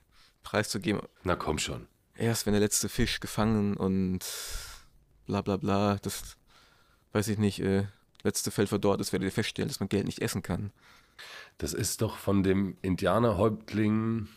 preiszugeben. 0.43 1.01
Na 1.23 1.35
komm 1.35 1.57
schon. 1.57 1.87
Erst 2.15 2.45
wenn 2.45 2.53
der 2.53 2.61
letzte 2.61 2.89
Fisch 2.89 3.19
gefangen 3.19 3.75
und 3.75 4.19
bla 5.25 5.41
bla 5.41 5.57
bla. 5.57 5.97
Das 6.01 6.37
weiß 7.13 7.27
ich 7.29 7.37
nicht, 7.37 7.59
äh, 7.61 7.85
letzte 8.23 8.51
Feld 8.51 8.69
verdorrt 8.69 9.01
ist, 9.01 9.11
werdet 9.11 9.27
ihr 9.27 9.31
feststellen, 9.31 9.69
dass 9.69 9.79
man 9.79 9.89
Geld 9.89 10.05
nicht 10.05 10.21
essen 10.21 10.41
kann. 10.41 10.71
Das 11.57 11.73
ist 11.73 12.01
doch 12.01 12.17
von 12.17 12.43
dem 12.43 12.77
Indianerhäuptling, 12.81 14.27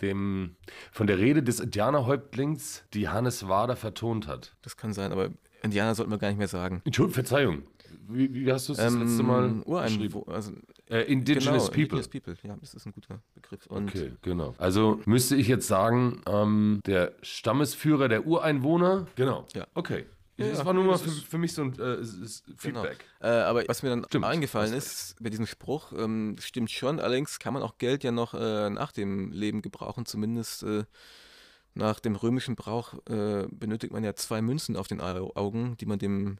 dem, 0.00 0.56
von 0.92 1.06
der 1.06 1.18
Rede 1.18 1.42
des 1.42 1.60
Indianerhäuptlings, 1.60 2.84
die 2.92 3.08
Hannes 3.08 3.48
Wader 3.48 3.76
vertont 3.76 4.26
hat. 4.26 4.56
Das 4.62 4.76
kann 4.76 4.92
sein, 4.92 5.12
aber 5.12 5.30
Indianer 5.62 5.94
sollten 5.94 6.12
wir 6.12 6.18
gar 6.18 6.28
nicht 6.28 6.38
mehr 6.38 6.48
sagen. 6.48 6.82
Entschuldigung, 6.84 7.14
Verzeihung. 7.14 7.62
Wie, 8.08 8.32
wie 8.32 8.52
hast 8.52 8.68
du 8.68 8.72
es 8.72 8.78
das 8.78 8.92
ähm, 8.92 9.00
letzte 9.02 9.22
Mal 9.22 9.62
Urein, 9.64 10.12
also, 10.26 10.52
äh, 10.88 11.00
Indigenous 11.02 11.44
genau, 11.44 11.58
People. 11.64 11.80
Indigenous 11.80 12.08
People, 12.08 12.36
ja, 12.42 12.56
das 12.60 12.74
ist 12.74 12.86
ein 12.86 12.92
guter 12.92 13.20
Begriff. 13.34 13.66
Und 13.66 13.88
okay, 13.88 14.12
genau. 14.22 14.54
Also 14.58 15.00
müsste 15.06 15.34
ich 15.34 15.48
jetzt 15.48 15.66
sagen, 15.66 16.20
ähm, 16.26 16.80
der 16.86 17.14
Stammesführer 17.22 18.08
der 18.08 18.26
Ureinwohner. 18.26 19.06
Genau. 19.16 19.46
Ja. 19.54 19.66
Okay. 19.74 20.06
Ja, 20.38 20.48
das 20.48 20.64
war 20.64 20.74
nur 20.74 20.84
mal 20.84 20.98
für, 20.98 21.10
für 21.10 21.38
mich 21.38 21.54
so 21.54 21.62
ein 21.62 21.72
äh, 21.72 21.74
genau. 21.76 22.26
Feedback. 22.58 23.06
Genau. 23.20 23.32
Äh, 23.32 23.42
aber 23.42 23.64
was 23.68 23.82
mir 23.82 23.88
dann 23.88 24.04
stimmt, 24.04 24.26
eingefallen 24.26 24.74
ist 24.74 25.16
bei 25.18 25.30
diesem 25.30 25.46
Spruch, 25.46 25.92
ähm, 25.96 26.36
stimmt 26.40 26.70
schon, 26.70 27.00
allerdings 27.00 27.38
kann 27.38 27.54
man 27.54 27.62
auch 27.62 27.78
Geld 27.78 28.04
ja 28.04 28.12
noch 28.12 28.34
äh, 28.34 28.68
nach 28.68 28.92
dem 28.92 29.32
Leben 29.32 29.62
gebrauchen, 29.62 30.04
zumindest 30.04 30.62
äh, 30.62 30.84
nach 31.74 32.00
dem 32.00 32.16
römischen 32.16 32.54
Brauch 32.54 32.94
äh, 33.08 33.46
benötigt 33.50 33.92
man 33.92 34.04
ja 34.04 34.14
zwei 34.14 34.42
Münzen 34.42 34.76
auf 34.76 34.88
den 34.88 35.00
Augen, 35.00 35.76
die 35.78 35.86
man 35.86 35.98
dem 35.98 36.38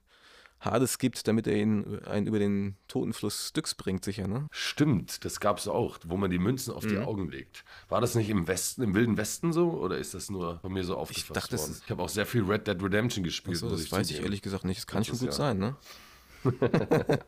Hades 0.60 0.98
gibt, 0.98 1.28
damit 1.28 1.46
er 1.46 1.56
ihn 1.56 2.00
einen 2.04 2.26
über 2.26 2.38
den 2.38 2.76
Totenfluss 2.88 3.48
Styx 3.48 3.74
bringt, 3.74 4.04
sicher, 4.04 4.26
ne? 4.26 4.48
Stimmt, 4.50 5.24
das 5.24 5.40
gab 5.40 5.58
es 5.58 5.68
auch, 5.68 5.98
wo 6.06 6.16
man 6.16 6.30
die 6.30 6.38
Münzen 6.38 6.72
auf 6.72 6.84
mhm. 6.84 6.88
die 6.88 6.98
Augen 6.98 7.30
legt. 7.30 7.64
War 7.88 8.00
das 8.00 8.14
nicht 8.14 8.30
im 8.30 8.48
Westen, 8.48 8.82
im 8.82 8.94
Wilden 8.94 9.16
Westen 9.16 9.52
so 9.52 9.70
oder 9.72 9.98
ist 9.98 10.14
das 10.14 10.30
nur 10.30 10.58
von 10.60 10.72
mir 10.72 10.84
so 10.84 10.96
aufgefasst 10.96 11.28
ich 11.28 11.34
dachte, 11.34 11.58
worden? 11.58 11.80
Ich 11.84 11.90
habe 11.90 12.02
auch 12.02 12.08
sehr 12.08 12.26
viel 12.26 12.42
Red 12.42 12.66
Dead 12.66 12.82
Redemption 12.82 13.22
gespielt. 13.22 13.58
So, 13.58 13.68
das 13.68 13.82
ich 13.82 13.92
weiß 13.92 14.10
ich 14.10 14.22
ehrlich 14.22 14.42
gesagt 14.42 14.64
nicht. 14.64 14.78
Das 14.78 14.86
kann 14.86 15.04
schon 15.04 15.18
gut 15.18 15.32
sein, 15.32 15.58
ne? 15.58 15.76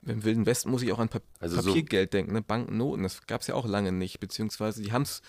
Im 0.06 0.24
Wilden 0.24 0.46
Westen 0.46 0.70
muss 0.70 0.82
ich 0.82 0.92
auch 0.92 0.98
an 0.98 1.08
pa 1.08 1.20
also 1.40 1.56
Papiergeld 1.56 2.12
so 2.12 2.18
denken, 2.18 2.32
ne? 2.32 2.42
Banknoten. 2.42 3.02
Das 3.02 3.26
gab 3.26 3.40
es 3.40 3.46
ja 3.46 3.54
auch 3.54 3.66
lange 3.66 3.92
nicht, 3.92 4.20
beziehungsweise 4.20 4.82
die 4.82 4.92
haben 4.92 5.02
es 5.02 5.22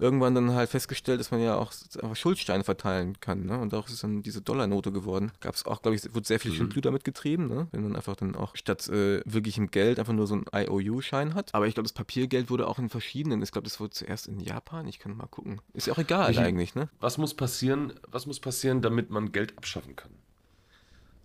irgendwann 0.00 0.34
dann 0.34 0.54
halt 0.54 0.70
festgestellt, 0.70 1.20
dass 1.20 1.30
man 1.30 1.40
ja 1.40 1.56
auch 1.56 1.72
einfach 2.02 2.16
Schuldsteine 2.16 2.64
verteilen 2.64 3.20
kann. 3.20 3.44
Ne? 3.44 3.58
Und 3.58 3.74
auch 3.74 3.88
ist 3.88 4.02
dann 4.02 4.22
diese 4.22 4.40
Dollarnote 4.40 4.92
geworden. 4.92 5.30
Gab 5.40 5.54
es 5.54 5.66
auch, 5.66 5.82
glaube 5.82 5.94
ich, 5.94 6.14
wurde 6.14 6.26
sehr 6.26 6.40
viel 6.40 6.52
mhm. 6.52 6.56
Schindblüt 6.56 6.86
damit 6.86 7.04
getrieben, 7.04 7.48
ne? 7.48 7.68
wenn 7.70 7.82
man 7.82 7.96
einfach 7.96 8.16
dann 8.16 8.34
auch 8.34 8.56
statt 8.56 8.88
äh, 8.88 9.20
wirklichem 9.24 9.70
Geld 9.70 9.98
einfach 9.98 10.12
nur 10.12 10.26
so 10.26 10.36
ein 10.36 10.44
IOU-Schein 10.52 11.34
hat. 11.34 11.54
Aber 11.54 11.66
ich 11.66 11.74
glaube, 11.74 11.84
das 11.84 11.92
Papiergeld 11.92 12.50
wurde 12.50 12.66
auch 12.66 12.78
in 12.78 12.88
verschiedenen, 12.88 13.42
ich 13.42 13.52
glaube, 13.52 13.68
das 13.68 13.78
wurde 13.78 13.90
zuerst 13.90 14.26
in 14.26 14.40
Japan, 14.40 14.88
ich 14.88 14.98
kann 14.98 15.16
mal 15.16 15.26
gucken. 15.26 15.60
Ist 15.74 15.86
ja 15.86 15.92
auch 15.92 15.98
egal 15.98 16.30
ich, 16.32 16.38
eigentlich, 16.38 16.74
ne? 16.74 16.88
Was 17.00 17.18
muss 17.18 17.34
passieren, 17.34 17.92
was 18.08 18.26
muss 18.26 18.40
passieren, 18.40 18.80
damit 18.82 19.10
man 19.10 19.32
Geld 19.32 19.56
abschaffen 19.56 19.96
kann? 19.96 20.10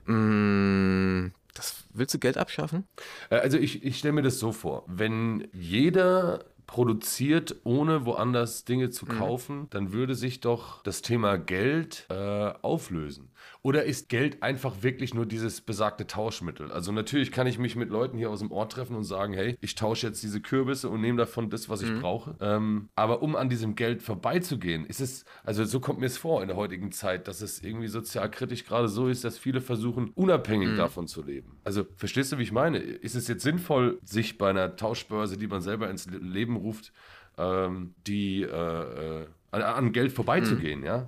Mmh. 0.07 1.31
Das 1.55 1.85
willst 1.93 2.13
du 2.13 2.19
Geld 2.19 2.37
abschaffen? 2.37 2.87
Äh, 3.31 3.37
also 3.37 3.57
ich, 3.57 3.83
ich 3.83 3.97
stelle 3.97 4.13
mir 4.13 4.21
das 4.21 4.37
so 4.37 4.51
vor, 4.51 4.83
wenn 4.85 5.47
jeder 5.51 6.45
produziert, 6.67 7.55
ohne 7.63 8.05
woanders 8.05 8.65
Dinge 8.65 8.89
zu 8.89 9.05
mhm. 9.05 9.09
kaufen, 9.09 9.57
mhm. 9.57 9.69
dann 9.71 9.93
würde 9.93 10.15
sich 10.15 10.41
doch 10.41 10.83
das 10.83 11.01
Thema 11.01 11.37
Geld 11.37 12.05
äh, 12.09 12.53
auflösen. 12.61 13.31
Oder 13.65 13.85
ist 13.85 14.09
Geld 14.09 14.43
einfach 14.43 14.83
wirklich 14.83 15.15
nur 15.15 15.25
dieses 15.25 15.59
besagte 15.59 16.05
Tauschmittel? 16.05 16.71
Also 16.71 16.91
natürlich 16.91 17.31
kann 17.31 17.47
ich 17.47 17.57
mich 17.57 17.75
mit 17.75 17.89
Leuten 17.89 18.15
hier 18.15 18.29
aus 18.29 18.37
dem 18.37 18.51
Ort 18.51 18.73
treffen 18.73 18.95
und 18.95 19.05
sagen, 19.05 19.33
hey, 19.33 19.57
ich 19.59 19.73
tausche 19.73 20.05
jetzt 20.05 20.21
diese 20.21 20.39
Kürbisse 20.39 20.87
und 20.87 21.01
nehme 21.01 21.17
davon 21.17 21.49
das, 21.49 21.67
was 21.67 21.81
ich 21.81 21.89
mhm. 21.89 22.01
brauche. 22.01 22.35
Ähm, 22.41 22.89
aber 22.93 23.23
um 23.23 23.35
an 23.35 23.49
diesem 23.49 23.73
Geld 23.73 24.03
vorbeizugehen, 24.03 24.85
ist 24.85 25.01
es, 25.01 25.25
also 25.43 25.65
so 25.65 25.79
kommt 25.79 25.99
mir 25.99 26.05
es 26.05 26.15
vor 26.15 26.43
in 26.43 26.47
der 26.47 26.57
heutigen 26.57 26.91
Zeit, 26.91 27.27
dass 27.27 27.41
es 27.41 27.63
irgendwie 27.63 27.87
sozialkritisch 27.87 28.65
gerade 28.65 28.87
so 28.87 29.07
ist, 29.07 29.23
dass 29.23 29.39
viele 29.39 29.61
versuchen, 29.61 30.11
unabhängig 30.13 30.69
mhm. 30.69 30.77
davon 30.77 31.07
zu 31.07 31.23
leben. 31.23 31.57
Also 31.63 31.87
verstehst 31.95 32.33
du, 32.33 32.37
wie 32.37 32.43
ich 32.43 32.51
meine? 32.51 32.77
Ist 32.77 33.15
es 33.15 33.27
jetzt 33.27 33.41
sinnvoll, 33.41 33.97
sich 34.03 34.37
bei 34.37 34.51
einer 34.51 34.75
Tauschbörse, 34.75 35.39
die 35.39 35.47
man 35.47 35.61
selber 35.61 35.89
ins 35.89 36.05
Leben 36.05 36.55
ruft, 36.55 36.93
ähm, 37.39 37.95
die 38.05 38.43
äh, 38.43 39.23
äh, 39.23 39.25
an 39.49 39.91
Geld 39.91 40.11
vorbeizugehen, 40.11 40.81
mhm. 40.81 40.85
ja? 40.85 41.07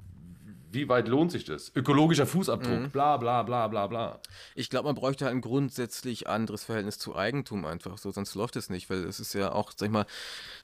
Wie 0.72 0.90
weit 0.90 1.08
lohnt 1.08 1.32
sich 1.32 1.46
das? 1.46 1.72
Ökologischer 1.76 2.26
Fußabdruck, 2.26 2.80
mhm. 2.80 2.90
bla 2.90 3.18
bla 3.18 3.44
bla 3.44 3.68
bla 3.68 3.88
bla. 3.88 4.20
Ich 4.56 4.70
glaube, 4.70 4.88
man 4.88 4.96
bräuchte 4.96 5.26
halt 5.26 5.36
ein 5.36 5.42
grundsätzlich 5.42 6.28
anderes 6.28 6.64
Verhältnis 6.64 6.98
zu 7.00 7.16
Eigentum 7.16 7.66
einfach 7.66 7.98
so, 7.98 8.12
sonst 8.12 8.36
läuft 8.36 8.56
es 8.56 8.70
nicht, 8.70 8.90
weil 8.90 9.04
es 9.06 9.20
ist 9.20 9.34
ja 9.34 9.52
auch, 9.52 9.72
sag 9.76 9.88
ich 9.88 9.92
mal, 9.92 10.06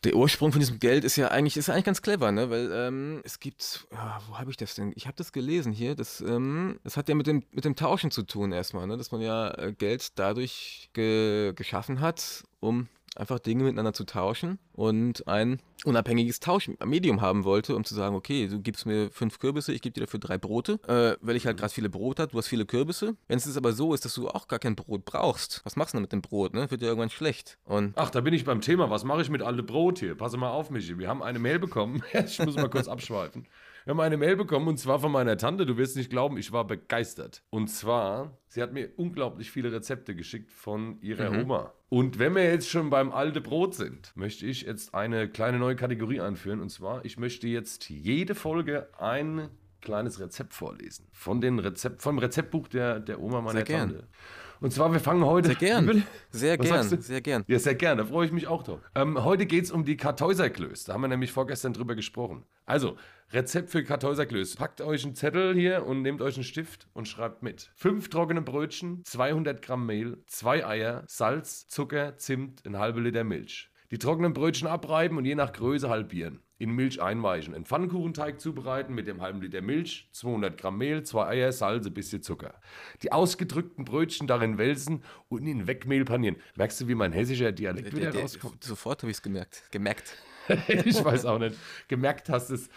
der 0.04 0.16
Ursprung 0.16 0.52
von 0.52 0.60
diesem 0.60 0.80
Geld 0.80 1.04
ist 1.04 1.16
ja 1.16 1.30
eigentlich, 1.30 1.58
ist 1.58 1.68
ja 1.68 1.74
eigentlich 1.74 1.86
ganz 1.86 2.02
clever, 2.02 2.32
ne? 2.32 2.50
Weil 2.50 2.72
ähm, 2.74 3.22
es 3.24 3.40
gibt, 3.40 3.88
ja, 3.92 4.22
wo 4.28 4.38
habe 4.38 4.52
ich 4.52 4.58
das 4.58 4.76
denn? 4.76 4.94
Ich 4.96 5.08
habe 5.08 5.16
das 5.18 5.32
gelesen 5.32 5.72
hier, 5.72 5.96
das, 5.96 6.22
ähm, 6.22 6.80
das 6.84 6.98
hat 6.98 7.10
ja 7.10 7.16
mit 7.16 7.28
dem, 7.28 7.44
mit 7.52 7.66
dem 7.66 7.76
Tauschen 7.76 8.12
zu 8.12 8.24
tun 8.24 8.52
erstmal, 8.52 8.88
ne? 8.88 8.98
Dass 8.98 9.12
man 9.12 9.22
ja 9.22 9.52
äh, 9.52 9.74
Geld 9.74 10.20
dadurch 10.20 10.90
ge 10.94 11.54
geschaffen 11.56 12.02
hat, 12.02 12.44
um 12.60 12.88
einfach 13.16 13.40
Dinge 13.40 13.64
miteinander 13.64 13.94
zu 13.94 14.06
tauschen 14.06 14.60
und 14.74 15.28
ein 15.28 15.60
unabhängiges 15.86 16.40
Tauschmedium 16.40 17.22
haben 17.22 17.44
wollte, 17.44 17.76
um 17.76 17.84
zu 17.84 17.94
sagen, 17.94 18.16
okay, 18.16 18.48
du 18.48 18.60
gibst 18.60 18.86
mir 18.86 19.10
fünf 19.12 19.40
Kürbisse, 19.40 19.74
ich 19.74 19.82
gebe 19.82 19.94
dir 19.94 20.02
dafür 20.02 20.20
drei 20.20 20.38
Brote, 20.38 20.80
äh, 20.88 21.18
weil 21.22 21.36
ich 21.36 21.46
halt 21.46 21.58
gerade 21.58 21.74
viele 21.74 21.90
Brote 21.90 22.22
habe, 22.22 22.32
du 22.32 22.38
hast 22.38 22.48
viele 22.48 22.66
Kürbisse. 22.66 23.16
Wenn 23.28 23.38
es 23.38 23.58
aber 23.58 23.74
so 23.74 23.94
ist, 23.94 24.06
dass 24.06 24.14
du 24.14 24.30
auch 24.30 24.48
gar 24.48 24.60
kein 24.60 24.76
Brot 24.76 25.06
brauchst, 25.06 25.62
was 25.64 25.76
machst 25.76 25.94
du 25.94 25.98
denn 25.98 26.04
mit 26.04 26.12
dem 26.12 26.22
Brot, 26.22 26.54
ne? 26.54 26.70
Wird 26.72 26.82
dir 26.82 26.88
irgendwann 26.88 27.10
schlecht. 27.10 27.58
Und 27.66 27.94
Ach, 27.96 28.10
da 28.10 28.22
bin 28.22 28.34
ich 28.34 28.46
beim 28.46 28.62
Thema. 28.62 28.90
Was 28.90 29.04
mache 29.04 29.22
ich 29.22 29.30
mit 29.30 29.42
alle 29.42 29.64
Brot 29.64 30.00
hier? 30.00 30.16
Pass 30.16 30.36
mal 30.36 30.50
auf, 30.50 30.70
Michi. 30.70 30.98
Wir 30.98 31.08
haben 31.08 31.22
eine 31.22 31.40
Mail 31.40 31.60
bekommen. 31.60 32.04
ich 32.14 32.40
muss 32.40 32.56
mal 32.56 32.70
kurz 32.70 32.88
abschweifen. 32.88 33.46
Wir 33.86 33.92
haben 33.92 34.00
eine 34.00 34.16
Mail 34.16 34.38
bekommen 34.38 34.70
und 34.70 34.78
zwar 34.78 35.00
von 35.00 35.12
meiner 35.12 35.36
Tante. 35.36 35.66
Du 35.66 35.76
wirst 35.76 35.98
nicht 35.98 36.10
glauben, 36.10 36.38
ich 36.38 36.54
war 36.54 36.66
begeistert. 36.66 37.44
Und 37.50 37.68
zwar, 37.68 38.38
sie 38.48 38.62
hat 38.62 38.72
mir 38.72 38.92
unglaublich 38.96 39.52
viele 39.52 39.74
Rezepte 39.74 40.16
geschickt 40.16 40.52
von 40.52 41.02
ihrer 41.02 41.32
Oma. 41.32 41.74
Und 41.90 42.18
wenn 42.18 42.34
wir 42.34 42.46
jetzt 42.46 42.70
schon 42.70 42.90
beim 42.90 43.12
alte 43.12 43.42
Brot 43.42 43.76
sind, 43.76 44.16
möchte 44.16 44.46
ich 44.46 44.62
jetzt 44.62 44.96
eine 44.96 45.28
kleine 45.28 45.60
neue 45.60 45.76
Kategorie 45.76 46.22
einführen. 46.22 46.62
Und 46.62 46.70
zwar, 46.70 47.04
ich 47.04 47.18
möchte 47.18 47.48
jetzt 47.48 47.90
jede 47.90 48.36
Folge 48.36 48.88
ein 48.98 49.50
kleines 49.82 50.20
Rezept 50.22 50.54
vorlesen. 50.54 51.08
Von 51.12 51.42
den 51.42 51.60
Rezept, 51.60 52.02
vom 52.02 52.18
Rezeptbuch 52.20 52.70
der, 52.70 53.02
der 53.02 53.22
Oma 53.22 53.42
meiner 53.42 53.60
Sehr 53.60 53.66
gern. 53.66 54.04
Und 54.64 54.72
zwar, 54.72 54.94
wir 54.94 55.02
fangen 55.02 55.26
heute. 55.26 55.50
sehr 55.50 55.58
gern, 55.58 56.04
sehr 56.32 56.58
gern, 56.58 57.02
sehr 57.02 57.20
gern. 57.20 57.44
Ja, 57.48 57.60
sehr 57.60 57.76
gern, 57.76 57.98
da 57.98 58.06
freue 58.06 58.28
ich 58.28 58.32
mich 58.32 58.48
auch 58.48 58.64
drauf. 58.64 58.80
Ähm, 58.96 59.22
heute 59.22 59.46
geht 59.46 59.66
es 59.66 59.72
um 59.72 59.84
die 59.84 59.98
Kartäuserklöße. 59.98 60.86
Da 60.88 60.94
haben 60.94 61.02
wir 61.02 61.10
nämlich 61.10 61.34
vorgestern 61.34 61.74
drüber 61.74 61.96
gesprochen. 61.96 62.46
Also, 62.66 62.96
Rezept 63.34 63.72
für 63.72 63.84
Kartäuserklöße. 63.84 64.56
Packt 64.56 64.80
euch 64.80 65.04
einen 65.04 65.16
Zettel 65.16 65.54
hier 65.54 65.86
und 65.86 66.02
nehmt 66.02 66.22
euch 66.22 66.36
einen 66.36 66.46
Stift 66.46 66.88
und 66.94 67.10
schreibt 67.10 67.44
mit. 67.44 67.74
Fünf 67.76 68.08
trockene 68.08 68.42
Brötchen, 68.42 69.04
200 69.04 69.62
Gramm 69.62 69.86
Mehl, 69.86 70.24
zwei 70.28 70.66
Eier, 70.66 71.04
Salz, 71.08 71.68
Zucker, 71.68 72.16
Zimt, 72.16 72.66
ein 72.66 72.80
halber 72.80 73.02
Liter 73.02 73.26
Milch. 73.26 73.70
Die 73.92 73.98
trockenen 73.98 74.34
Brötchen 74.34 74.68
abreiben 74.68 75.18
und 75.18 75.26
je 75.26 75.36
nach 75.36 75.54
Größe 75.54 75.90
halbieren. 75.90 76.42
In 76.58 76.72
Milch 76.72 77.02
einweichen. 77.02 77.54
Einen 77.54 77.66
Pfannkuchenteig 77.66 78.40
zubereiten 78.40 78.94
mit 78.96 79.06
dem 79.08 79.22
halben 79.22 79.42
Liter 79.42 79.62
Milch, 79.62 80.08
200 80.14 80.58
Gramm 80.58 80.78
Mehl, 80.78 81.04
zwei 81.04 81.28
Eier, 81.28 81.52
Salz, 81.52 81.86
ein 81.86 81.94
bisschen 81.94 82.22
Zucker. 82.24 82.54
Die 83.02 83.12
ausgedrückten 83.12 83.84
Brötchen 83.86 84.28
darin 84.28 84.58
wälzen 84.58 85.04
und 85.28 85.46
in 85.46 85.68
Wegmehl 85.68 86.06
panieren. 86.06 86.38
Merkst 86.56 86.80
du, 86.82 86.88
wie 86.88 86.96
mein 86.96 87.12
hessischer 87.12 87.52
Dialekt 87.52 87.88
Der, 87.88 87.98
wieder 87.98 88.12
der, 88.12 88.22
rauskommt? 88.22 88.64
sofort 88.64 89.02
habe 89.02 89.12
ich 89.12 89.18
es 89.18 89.22
gemerkt. 89.22 89.64
Gemerkt. 89.72 90.16
ich 90.68 91.04
weiß 91.04 91.26
auch 91.26 91.40
nicht. 91.40 91.58
Gemerkt 91.88 92.30
hast 92.30 92.50
es. 92.50 92.70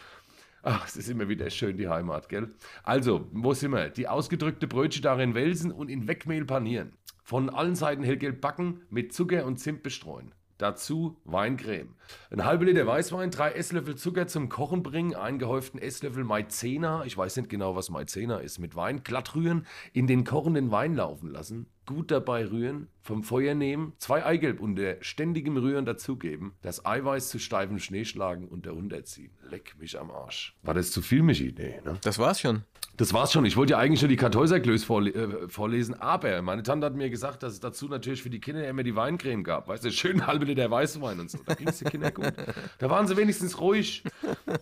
Ach, 0.63 0.85
es 0.87 0.97
ist 0.97 1.09
immer 1.09 1.29
wieder 1.29 1.49
schön, 1.51 1.77
die 1.77 1.89
Heimat, 1.89 2.29
gell? 2.29 2.51
Also, 2.83 3.29
wo 3.31 3.55
sind 3.55 3.71
wir? 3.71 3.89
Die 3.89 4.09
ausgedrückte 4.09 4.67
Brötchen 4.67 5.03
darin 5.03 5.35
wälzen 5.35 5.71
und 5.71 5.89
in 5.89 6.09
Wegmehl 6.09 6.45
panieren. 6.45 6.93
Von 7.23 7.51
allen 7.51 7.77
Seiten 7.77 8.03
hellgelb 8.03 8.41
backen, 8.41 8.83
mit 8.91 9.13
Zucker 9.13 9.47
und 9.47 9.59
Zimt 9.59 9.85
bestreuen. 9.85 10.35
Dazu 10.59 11.19
Weincreme. 11.25 11.95
Ein 12.31 12.45
halber 12.45 12.65
Liter 12.65 12.87
Weißwein, 12.87 13.31
drei 13.31 13.53
Esslöffel 13.53 13.97
Zucker 13.97 14.27
zum 14.27 14.49
Kochen 14.49 14.83
bringen, 14.83 15.15
einen 15.15 15.39
gehäuften 15.39 15.79
Esslöffel 15.79 16.25
Maizena, 16.25 17.05
ich 17.05 17.17
weiß 17.17 17.37
nicht 17.37 17.51
genau, 17.51 17.77
was 17.77 17.91
Maizena 17.91 18.39
ist, 18.39 18.59
mit 18.59 18.75
Wein 18.75 19.03
glatt 19.03 19.35
rühren, 19.35 19.67
in 19.93 20.07
den 20.07 20.25
kochenden 20.25 20.71
Wein 20.71 20.95
laufen 20.95 21.31
lassen, 21.31 21.67
gut 21.87 22.11
dabei 22.11 22.45
rühren, 22.45 22.89
vom 23.01 23.23
Feuer 23.23 23.55
nehmen, 23.55 23.93
zwei 23.99 24.25
Eigelb 24.25 24.61
unter 24.61 24.97
ständigem 25.01 25.57
Rühren 25.57 25.85
dazugeben, 25.85 26.53
das 26.63 26.85
Eiweiß 26.85 27.29
zu 27.29 27.39
steifem 27.39 27.79
Schnee 27.79 28.05
schlagen 28.05 28.49
und 28.49 28.67
darunter 28.67 29.05
ziehen. 29.05 29.31
Leck 29.49 29.77
mich 29.79 29.99
am 29.99 30.11
Arsch. 30.11 30.57
War 30.63 30.75
das 30.75 30.91
zu 30.91 31.01
viel, 31.01 31.23
Michi? 31.23 31.55
Nee, 31.57 31.81
ne? 31.85 31.99
Das 32.03 32.19
war's 32.19 32.41
schon. 32.41 32.65
Das 32.97 33.13
war's 33.13 33.33
schon. 33.33 33.45
Ich 33.45 33.57
wollte 33.57 33.73
ja 33.73 33.79
eigentlich 33.79 34.01
nur 34.01 34.09
die 34.09 34.17
Kartäuserklöße 34.17 34.87
vorle 34.87 35.13
äh, 35.13 35.49
vorlesen, 35.49 35.95
aber 36.01 36.41
meine 36.41 36.63
Tante 36.63 36.87
hat 36.87 36.95
mir 36.95 37.11
gesagt, 37.11 37.43
dass 37.43 37.53
es 37.53 37.61
dazu 37.61 37.89
natürlich 37.89 38.23
für 38.23 38.31
die 38.31 38.41
Kinder 38.41 38.67
immer 38.67 38.83
die 38.83 38.97
Weincreme 38.97 39.45
gab. 39.45 39.69
Weißt 39.69 39.85
du, 39.85 39.93
schön 39.93 40.27
halbe 40.27 40.47
Liter 40.47 40.71
Weißwein 40.71 41.21
und 41.21 41.31
so. 41.31 41.39
Da 41.45 41.55
ging 41.55 41.69
es 41.69 41.79
den 41.79 41.89
Kindern 41.91 42.15
gut. 42.15 42.33
Da 42.79 42.91
waren 42.91 43.07
sie 43.07 43.17
wenigstens 43.17 43.61
ruhig. 43.61 44.03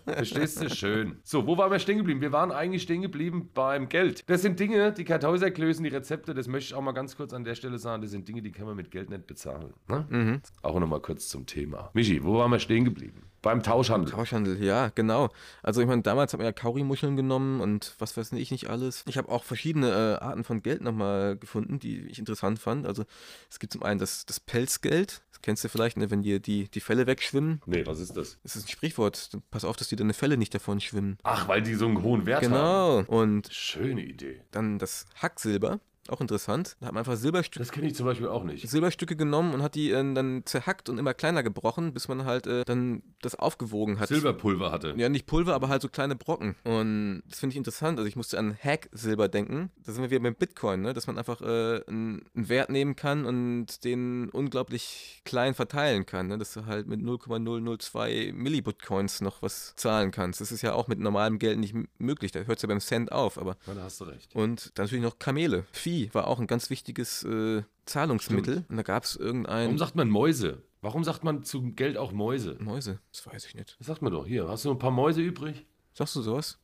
Verstehst 0.04 0.60
du? 0.60 0.68
Schön. 0.68 1.18
So, 1.22 1.46
wo 1.46 1.56
waren 1.56 1.70
wir 1.70 1.78
stehen 1.78 1.98
geblieben? 1.98 2.20
Wir 2.20 2.32
waren 2.32 2.50
eigentlich 2.50 2.82
stehen 2.82 3.02
geblieben 3.02 3.50
beim 3.54 3.88
Geld. 3.88 4.28
Das 4.28 4.42
sind 4.42 4.58
Dinge, 4.58 4.92
die 4.92 5.04
Kartäuserklößen, 5.04 5.84
die 5.84 5.90
Rezepte, 5.90 6.34
das 6.34 6.48
möchte 6.48 6.72
ich 6.72 6.74
auch 6.74 6.82
mal 6.82 6.92
ganz 6.92 7.13
kurz 7.16 7.32
an 7.32 7.44
der 7.44 7.54
Stelle 7.54 7.78
sagen, 7.78 8.02
das 8.02 8.10
sind 8.10 8.26
Dinge, 8.28 8.42
die 8.42 8.52
kann 8.52 8.66
man 8.66 8.76
mit 8.76 8.90
Geld 8.90 9.10
nicht 9.10 9.26
bezahlen. 9.26 9.74
Ne? 9.88 10.40
Auch 10.62 10.78
nochmal 10.78 11.00
kurz 11.00 11.28
zum 11.28 11.46
Thema. 11.46 11.90
Michi, 11.94 12.22
wo 12.24 12.38
waren 12.38 12.50
wir 12.50 12.58
stehen 12.58 12.84
geblieben? 12.84 13.22
Beim 13.44 13.62
Tauschhandel. 13.62 14.10
Tauschhandel, 14.10 14.64
ja, 14.64 14.88
genau. 14.94 15.28
Also 15.62 15.82
ich 15.82 15.86
meine, 15.86 16.00
damals 16.00 16.32
hat 16.32 16.38
man 16.38 16.46
ja 16.46 16.52
Kaurimuscheln 16.52 17.14
genommen 17.14 17.60
und 17.60 17.94
was 17.98 18.16
weiß 18.16 18.32
ich 18.32 18.50
nicht 18.50 18.70
alles. 18.70 19.04
Ich 19.06 19.18
habe 19.18 19.28
auch 19.28 19.44
verschiedene 19.44 19.90
äh, 19.90 20.24
Arten 20.24 20.44
von 20.44 20.62
Geld 20.62 20.80
nochmal 20.80 21.36
gefunden, 21.36 21.78
die 21.78 22.06
ich 22.06 22.18
interessant 22.18 22.58
fand. 22.58 22.86
Also 22.86 23.04
es 23.50 23.58
gibt 23.58 23.74
zum 23.74 23.82
einen 23.82 24.00
das, 24.00 24.24
das 24.24 24.40
Pelzgeld, 24.40 25.22
das 25.30 25.42
kennst 25.42 25.62
du 25.62 25.68
vielleicht, 25.68 25.98
ne, 25.98 26.10
wenn 26.10 26.22
dir 26.22 26.40
die, 26.40 26.70
die 26.70 26.80
Fälle 26.80 27.06
wegschwimmen. 27.06 27.60
Nee, 27.66 27.84
was 27.84 28.00
ist 28.00 28.16
das? 28.16 28.38
Das 28.42 28.56
ist 28.56 28.64
ein 28.64 28.68
Sprichwort. 28.70 29.28
Pass 29.50 29.66
auf, 29.66 29.76
dass 29.76 29.88
dir 29.88 29.96
deine 29.96 30.14
Fälle 30.14 30.38
nicht 30.38 30.54
davon 30.54 30.80
schwimmen. 30.80 31.18
Ach, 31.22 31.46
weil 31.46 31.60
die 31.60 31.74
so 31.74 31.84
einen 31.84 32.02
hohen 32.02 32.24
Wert 32.24 32.44
haben. 32.44 32.50
Genau. 32.50 33.00
Und 33.08 33.52
Schöne 33.52 34.00
Idee. 34.02 34.40
dann 34.52 34.78
das 34.78 35.04
Hacksilber, 35.16 35.80
auch 36.08 36.20
interessant. 36.20 36.76
Da 36.80 36.86
hat 36.86 36.94
man 36.94 37.00
einfach 37.00 37.16
Silberstücke 37.16 37.58
Das 37.58 37.72
kenne 37.72 37.86
ich 37.86 37.94
zum 37.94 38.06
Beispiel 38.06 38.28
auch 38.28 38.44
nicht. 38.44 38.68
Silberstücke 38.68 39.16
genommen 39.16 39.54
und 39.54 39.62
hat 39.62 39.74
die 39.74 39.90
äh, 39.90 40.14
dann 40.14 40.42
zerhackt 40.44 40.88
und 40.88 40.98
immer 40.98 41.14
kleiner 41.14 41.42
gebrochen, 41.42 41.94
bis 41.94 42.08
man 42.08 42.24
halt 42.24 42.46
äh, 42.46 42.64
dann 42.64 43.02
das 43.22 43.34
aufgewogen 43.34 43.98
hat. 43.98 44.08
Silberpulver 44.08 44.70
hatte. 44.70 44.94
Ja, 44.96 45.08
nicht 45.08 45.26
Pulver, 45.26 45.54
aber 45.54 45.68
halt 45.68 45.82
so 45.82 45.88
kleine 45.88 46.14
Brocken. 46.14 46.56
Und 46.64 47.22
das 47.28 47.40
finde 47.40 47.54
ich 47.54 47.56
interessant. 47.56 47.98
Also 47.98 48.06
ich 48.06 48.16
musste 48.16 48.38
an 48.38 48.56
Hack-Silber 48.62 49.28
denken. 49.28 49.70
Da 49.84 49.92
sind 49.92 50.02
wir 50.02 50.10
wieder 50.10 50.20
beim 50.20 50.34
Bitcoin, 50.34 50.82
ne? 50.82 50.92
dass 50.92 51.06
man 51.06 51.16
einfach 51.18 51.40
äh, 51.40 51.82
einen, 51.86 52.22
Wert 52.34 52.68
nehmen 52.68 52.96
kann 52.96 53.24
und 53.24 53.84
den 53.84 54.28
unglaublich 54.30 55.22
klein 55.24 55.54
verteilen 55.54 56.04
kann. 56.04 56.26
Ne? 56.26 56.36
Dass 56.38 56.52
du 56.52 56.66
halt 56.66 56.86
mit 56.86 57.00
0,002 57.00 58.32
Millibitcoins 58.34 59.20
noch 59.22 59.40
was 59.40 59.74
zahlen 59.76 60.10
kannst. 60.10 60.40
Das 60.40 60.52
ist 60.52 60.62
ja 60.62 60.74
auch 60.74 60.88
mit 60.88 60.98
normalem 60.98 61.38
Geld 61.38 61.58
nicht 61.58 61.74
möglich. 61.98 62.32
Da 62.32 62.40
hört 62.40 62.58
es 62.58 62.62
ja 62.62 62.68
beim 62.68 62.80
Cent 62.80 63.10
auf. 63.12 63.38
Aber 63.38 63.56
Ja, 63.66 63.74
da 63.74 63.84
hast 63.84 64.00
du 64.00 64.04
recht. 64.04 64.34
und 64.34 64.72
dann 64.74 64.84
natürlich 64.84 65.04
noch 65.04 65.18
Kamele. 65.18 65.64
Vieh 65.72 65.93
war 66.12 66.26
auch 66.26 66.40
ein 66.40 66.46
ganz 66.46 66.70
wichtiges 66.70 67.24
äh, 67.24 67.62
Zahlungsmittel. 67.86 68.64
Und 68.68 68.76
da 68.76 68.82
gab 68.82 69.04
es 69.04 69.16
irgendein... 69.16 69.66
Warum 69.66 69.78
sagt 69.78 69.96
man 69.96 70.08
Mäuse? 70.08 70.62
Warum 70.80 71.02
sagt 71.04 71.24
man 71.24 71.44
zum 71.44 71.76
Geld 71.76 71.96
auch 71.96 72.12
Mäuse? 72.12 72.56
Mäuse? 72.60 73.00
Das 73.12 73.26
weiß 73.26 73.46
ich 73.46 73.54
nicht. 73.54 73.76
Das 73.78 73.86
sagt 73.86 74.02
man 74.02 74.12
doch. 74.12 74.26
Hier, 74.26 74.48
hast 74.48 74.64
du 74.64 74.68
noch 74.68 74.76
ein 74.76 74.80
paar 74.80 74.90
Mäuse 74.90 75.22
übrig? 75.22 75.64
Sagst 75.94 76.16
du 76.16 76.22
sowas? 76.22 76.58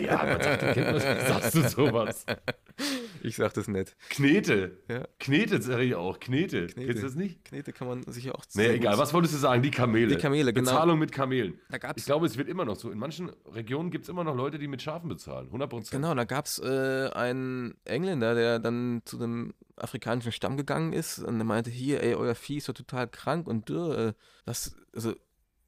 Ja, 0.00 0.24
man 0.24 0.42
sagt, 0.42 0.62
du 0.62 0.72
kennst 0.72 0.92
was. 0.94 1.28
Sagst 1.28 1.54
du 1.54 1.68
sowas? 1.68 2.26
Ich 3.22 3.36
sag 3.36 3.52
das 3.54 3.68
nicht. 3.68 3.96
Knete. 4.08 4.78
Ja. 4.88 5.06
Knete 5.18 5.60
sage 5.62 5.82
ich 5.84 5.94
auch. 5.94 6.18
Knete. 6.20 6.66
Knete. 6.66 6.86
Kennst 6.86 7.02
du 7.02 7.06
das 7.06 7.14
nicht? 7.16 7.44
Knete 7.44 7.72
kann 7.72 7.88
man 7.88 8.02
sicher 8.04 8.34
auch 8.34 8.44
Nee, 8.54 8.62
sehr 8.64 8.74
egal. 8.74 8.98
Was 8.98 9.12
wolltest 9.14 9.34
du 9.34 9.38
sagen? 9.38 9.62
Die 9.62 9.70
Kamele. 9.70 10.08
Die 10.08 10.16
Kamele, 10.16 10.52
genau. 10.52 10.70
Bezahlung 10.70 10.98
mit 10.98 11.12
Kamelen. 11.12 11.58
Da 11.70 11.78
gab's- 11.78 12.00
ich 12.00 12.06
glaube, 12.06 12.26
es 12.26 12.36
wird 12.36 12.48
immer 12.48 12.64
noch 12.64 12.76
so. 12.76 12.90
In 12.90 12.98
manchen 12.98 13.30
Regionen 13.52 13.90
gibt 13.90 14.04
es 14.04 14.08
immer 14.08 14.24
noch 14.24 14.34
Leute, 14.34 14.58
die 14.58 14.68
mit 14.68 14.82
Schafen 14.82 15.08
bezahlen. 15.08 15.46
100 15.46 15.68
Prozent. 15.70 15.90
Genau, 15.90 16.14
da 16.14 16.24
gab 16.24 16.46
es 16.46 16.58
äh, 16.58 17.10
einen 17.12 17.74
Engländer, 17.84 18.34
der 18.34 18.58
dann 18.58 19.02
zu 19.04 19.16
einem 19.16 19.54
afrikanischen 19.76 20.32
Stamm 20.32 20.56
gegangen 20.56 20.92
ist 20.92 21.18
und 21.18 21.36
der 21.38 21.44
meinte, 21.44 21.70
hier, 21.70 22.02
ey, 22.02 22.14
euer 22.14 22.34
Vieh 22.34 22.58
ist 22.58 22.68
doch 22.68 22.74
total 22.74 23.08
krank 23.08 23.46
und 23.46 23.68
dürr. 23.68 23.98
Äh, 24.08 24.12
das, 24.46 24.74
also, 24.94 25.14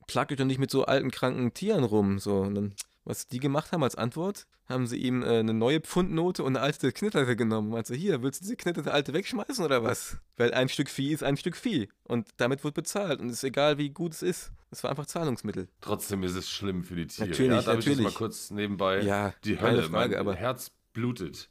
plagt 0.07 0.33
euch 0.33 0.39
doch 0.39 0.45
nicht 0.45 0.59
mit 0.59 0.71
so 0.71 0.85
alten, 0.85 1.11
kranken 1.11 1.55
Tieren 1.55 1.85
rum. 1.85 2.19
So, 2.19 2.41
und 2.41 2.55
dann, 2.55 2.75
was 3.05 3.27
die 3.27 3.41
gemacht 3.41 3.73
haben 3.73 3.83
als 3.83 3.97
Antwort, 3.97 4.47
haben 4.69 4.87
sie 4.87 4.97
ihm 4.97 5.23
äh, 5.23 5.39
eine 5.41 5.55
neue 5.55 5.81
Pfundnote 5.81 6.43
und 6.45 6.57
eine 6.57 6.65
alte 6.65 6.93
knitterte 6.93 7.37
genommen. 7.37 7.71
Meinte, 7.71 7.95
hier, 7.95 8.23
willst 8.23 8.41
du 8.41 8.45
diese 8.45 8.57
knitterte 8.57 8.93
alte 8.93 9.13
wegschmeißen 9.13 9.65
oder 9.65 9.83
was? 9.83 10.19
Weil 10.37 10.55
ein 10.55 10.69
Stück 10.69 10.89
Vieh 10.89 11.13
ist 11.13 11.23
ein 11.23 11.37
Stück 11.37 11.57
Vieh. 11.57 11.89
Und 12.05 12.29
damit 12.37 12.63
wird 12.65 12.75
bezahlt. 12.75 13.21
Und 13.21 13.27
es 13.29 13.35
ist 13.35 13.45
egal, 13.45 13.79
wie 13.79 13.91
gut 13.91 14.13
es 14.13 14.23
ist. 14.23 14.53
Es 14.71 14.83
war 14.83 14.91
einfach 14.91 15.07
Zahlungsmittel. 15.07 15.69
Trotzdem 15.81 16.23
ist 16.23 16.35
es 16.37 16.49
schlimm 16.49 16.85
für 16.85 16.95
die 16.95 17.07
Tiere. 17.07 17.29
Natürlich, 17.29 17.51
ja, 17.51 17.57
darf 17.57 17.61
ich 17.61 17.67
das 17.67 17.87
natürlich. 17.87 18.05
mal 18.05 18.13
kurz 18.19 18.51
nebenbei? 18.51 19.01
Ja, 19.03 19.35
die 19.45 19.61
Hölle. 19.61 19.83
Frage, 19.83 19.91
mein 19.91 20.15
aber- 20.15 20.35
Herz 20.35 20.71
blutet. 20.93 21.49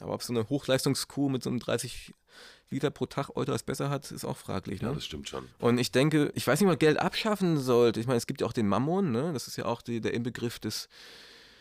Aber 0.00 0.12
ob 0.12 0.22
so 0.22 0.32
eine 0.32 0.48
Hochleistungskuh 0.48 1.28
mit 1.28 1.42
so 1.42 1.50
einem 1.50 1.58
30 1.58 2.14
Liter 2.70 2.90
pro 2.90 3.06
Tag 3.06 3.30
Euter 3.36 3.54
es 3.54 3.62
besser 3.62 3.90
hat, 3.90 4.10
ist 4.10 4.24
auch 4.24 4.36
fraglich. 4.36 4.80
Ja, 4.82 4.88
Ne? 4.88 4.94
das 4.94 5.04
stimmt 5.04 5.28
schon. 5.28 5.46
Und 5.58 5.78
ich 5.78 5.92
denke, 5.92 6.32
ich 6.34 6.46
weiß 6.46 6.60
nicht, 6.60 6.66
ob 6.66 6.72
man 6.72 6.78
Geld 6.78 6.98
abschaffen 6.98 7.58
sollte. 7.58 8.00
Ich 8.00 8.06
meine, 8.06 8.16
es 8.16 8.26
gibt 8.26 8.40
ja 8.40 8.46
auch 8.46 8.52
den 8.52 8.66
Mammon, 8.68 9.12
ne? 9.12 9.32
das 9.32 9.46
ist 9.46 9.56
ja 9.56 9.66
auch 9.66 9.82
die, 9.82 10.00
der 10.00 10.14
Inbegriff 10.14 10.58
des, 10.58 10.88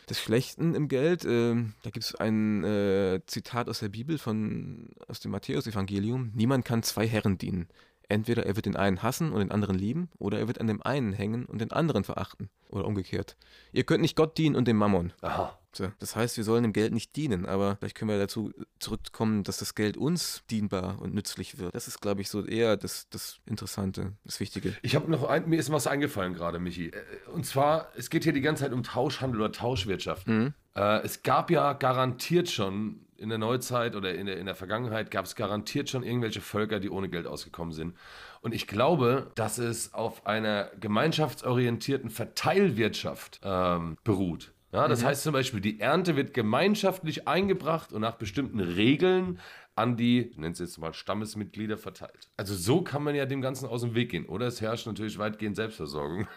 des 0.09 0.19
Schlechten 0.19 0.73
im 0.73 0.87
Geld. 0.87 1.23
Ähm, 1.25 1.73
da 1.83 1.89
gibt 1.91 2.05
es 2.05 2.15
ein 2.15 2.63
äh, 2.63 3.21
Zitat 3.27 3.69
aus 3.69 3.79
der 3.79 3.89
Bibel, 3.89 4.17
von, 4.17 4.89
aus 5.07 5.19
dem 5.19 5.31
Matthäus-Evangelium. 5.31 6.31
Niemand 6.33 6.65
kann 6.65 6.81
zwei 6.83 7.07
Herren 7.07 7.37
dienen. 7.37 7.67
Entweder 8.07 8.45
er 8.45 8.55
wird 8.55 8.65
den 8.65 8.75
einen 8.75 9.01
hassen 9.01 9.31
und 9.31 9.39
den 9.39 9.51
anderen 9.51 9.77
lieben, 9.77 10.09
oder 10.17 10.39
er 10.39 10.47
wird 10.47 10.61
an 10.61 10.67
dem 10.67 10.81
einen 10.83 11.13
hängen 11.13 11.45
und 11.45 11.59
den 11.59 11.71
anderen 11.71 12.03
verachten. 12.03 12.49
Oder 12.69 12.85
umgekehrt. 12.85 13.37
Ihr 13.71 13.83
könnt 13.83 14.01
nicht 14.01 14.15
Gott 14.15 14.37
dienen 14.37 14.55
und 14.55 14.67
dem 14.67 14.77
Mammon. 14.77 15.13
Aha. 15.21 15.57
So, 15.75 15.91
Das 15.99 16.15
heißt, 16.15 16.37
wir 16.37 16.43
sollen 16.45 16.63
dem 16.63 16.71
Geld 16.71 16.93
nicht 16.93 17.15
dienen, 17.17 17.45
aber 17.45 17.75
vielleicht 17.77 17.95
können 17.97 18.09
wir 18.09 18.17
dazu 18.17 18.53
zurückkommen, 18.79 19.43
dass 19.43 19.57
das 19.57 19.75
Geld 19.75 19.97
uns 19.97 20.43
dienbar 20.49 21.01
und 21.01 21.13
nützlich 21.13 21.57
wird. 21.57 21.75
Das 21.75 21.87
ist, 21.89 21.99
glaube 22.01 22.21
ich, 22.21 22.29
so 22.29 22.45
eher 22.45 22.77
das, 22.77 23.09
das 23.09 23.39
Interessante, 23.45 24.13
das 24.23 24.39
Wichtige. 24.39 24.73
Ich 24.83 24.95
habe 24.95 25.11
noch 25.11 25.25
ein, 25.25 25.49
mir 25.49 25.59
ist 25.59 25.71
was 25.71 25.87
eingefallen 25.87 26.33
gerade, 26.33 26.59
Michi. 26.59 26.87
Äh, 26.87 26.93
Und 27.33 27.45
zwar, 27.45 27.89
es 27.97 28.09
geht 28.09 28.23
hier 28.23 28.31
die 28.33 28.41
ganze 28.41 28.63
Zeit 28.63 28.71
um 28.71 28.83
Tauschhandel 28.83 29.41
oder 29.41 29.51
Tauschwirtschaft. 29.51 30.27
Mhm. 30.27 30.53
Äh, 30.75 31.01
es 31.03 31.23
gab 31.23 31.51
ja 31.51 31.73
garantiert 31.73 32.49
schon 32.49 33.04
in 33.17 33.29
der 33.29 33.37
Neuzeit 33.37 33.95
oder 33.95 34.13
in 34.13 34.25
der, 34.25 34.37
in 34.37 34.45
der 34.45 34.55
Vergangenheit 34.55 35.11
gab 35.11 35.25
es 35.25 35.35
garantiert 35.35 35.89
schon 35.89 36.03
irgendwelche 36.03 36.41
Völker, 36.41 36.79
die 36.79 36.89
ohne 36.89 37.09
Geld 37.09 37.27
ausgekommen 37.27 37.73
sind. 37.73 37.95
Und 38.41 38.53
ich 38.53 38.67
glaube, 38.67 39.31
dass 39.35 39.57
es 39.57 39.93
auf 39.93 40.25
einer 40.25 40.69
gemeinschaftsorientierten 40.79 42.09
Verteilwirtschaft 42.09 43.39
ähm, 43.43 43.97
beruht. 44.03 44.51
Ja, 44.71 44.89
das 44.89 45.05
heißt 45.05 45.23
zum 45.23 45.31
Beispiel, 45.31 45.61
die 45.61 45.79
Ernte 45.79 46.17
wird 46.17 46.33
gemeinschaftlich 46.33 47.29
eingebracht 47.29 47.93
und 47.93 48.01
nach 48.01 48.15
bestimmten 48.15 48.59
Regeln 48.59 49.39
an 49.75 49.95
die, 49.95 50.31
nennen 50.35 50.53
es 50.53 50.59
jetzt 50.59 50.77
mal 50.77 50.93
Stammesmitglieder 50.93 51.77
verteilt. 51.77 52.29
Also 52.37 52.55
so 52.55 52.81
kann 52.81 53.03
man 53.03 53.15
ja 53.15 53.25
dem 53.25 53.41
Ganzen 53.41 53.67
aus 53.67 53.81
dem 53.81 53.95
Weg 53.95 54.11
gehen. 54.11 54.25
Oder 54.25 54.47
es 54.47 54.61
herrscht 54.61 54.87
natürlich 54.87 55.17
weitgehend 55.17 55.55
Selbstversorgung. 55.55 56.27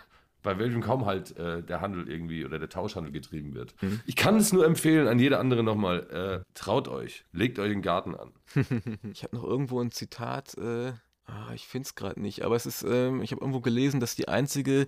Bei 0.49 0.59
welchem 0.59 0.81
kaum 0.81 1.05
halt 1.05 1.37
äh, 1.37 1.63
der 1.63 1.83
Handel 1.83 2.09
irgendwie 2.09 2.43
oder 2.47 2.59
der 2.59 2.71
Tauschhandel 2.71 3.13
getrieben 3.13 3.53
wird. 3.53 3.75
Ich 4.07 4.17
kann 4.17 4.35
es 4.37 4.51
nur 4.51 4.65
empfehlen 4.65 5.07
an 5.07 5.19
jede 5.19 5.39
andere 5.39 5.63
nochmal. 5.63 6.45
Äh, 6.47 6.53
traut 6.55 6.89
euch, 6.89 7.27
legt 7.33 7.59
euch 7.59 7.69
den 7.69 7.83
Garten 7.83 8.15
an. 8.15 8.33
Ich 9.13 9.25
habe 9.25 9.37
noch 9.37 9.45
irgendwo 9.45 9.79
ein 9.79 9.91
Zitat, 9.91 10.57
äh, 10.57 10.93
ah, 11.27 11.53
ich 11.55 11.69
finde 11.69 11.87
es 11.87 11.95
gerade 11.95 12.19
nicht, 12.19 12.47
aber 12.47 12.57
es 12.57 12.65
ist, 12.65 12.83
ähm, 12.83 13.21
ich 13.21 13.31
habe 13.31 13.43
irgendwo 13.43 13.61
gelesen, 13.61 14.01
dass 14.01 14.15
die 14.15 14.27
einzige 14.27 14.87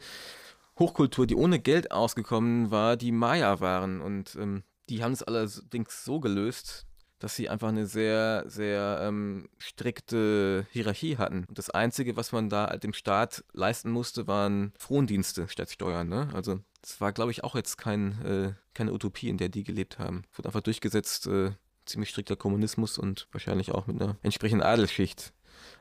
Hochkultur, 0.79 1.27
die 1.27 1.35
ohne 1.35 1.61
Geld 1.61 1.93
ausgekommen 1.93 2.71
war, 2.71 2.97
die 2.97 3.13
Maya 3.13 3.61
waren. 3.61 4.01
Und 4.01 4.37
ähm, 4.37 4.63
die 4.89 5.05
haben 5.05 5.13
es 5.13 5.23
allerdings 5.23 6.07
so 6.07 6.21
gelöst, 6.21 6.87
dass 7.21 7.37
sie 7.37 7.49
einfach 7.49 7.69
eine 7.69 7.87
sehr, 7.87 8.45
sehr 8.47 9.01
ähm, 9.03 9.49
strikte 9.59 10.67
Hierarchie 10.73 11.19
hatten. 11.19 11.45
Und 11.49 11.59
das 11.59 11.71
Einzige, 11.71 12.17
was 12.17 12.33
man 12.33 12.49
da 12.49 12.67
dem 12.79 12.95
Staat 12.95 13.45
leisten 13.53 13.91
musste, 13.91 14.27
waren 14.27 14.73
Frondienste 14.79 15.47
statt 15.49 15.71
Steuern. 15.71 16.09
Ne? 16.09 16.31
Also 16.33 16.61
das 16.81 17.01
war, 17.01 17.13
glaube 17.13 17.31
ich, 17.31 17.45
auch 17.45 17.55
jetzt 17.55 17.77
kein, 17.77 18.25
äh, 18.25 18.53
keine 18.75 18.93
Utopie, 18.93 19.29
in 19.29 19.37
der 19.37 19.51
die 19.51 19.65
gelebt 19.65 19.99
haben. 19.99 20.25
Wurde 20.35 20.49
einfach 20.49 20.63
durchgesetzt, 20.63 21.27
äh, 21.27 21.53
ziemlich 21.85 22.09
strikter 22.09 22.37
Kommunismus 22.37 22.99
und 22.99 23.29
wahrscheinlich 23.33 23.73
auch 23.73 23.87
mit 23.87 24.01
einer 24.01 24.17
entsprechenden 24.23 24.63
Adelsschicht. 24.63 25.33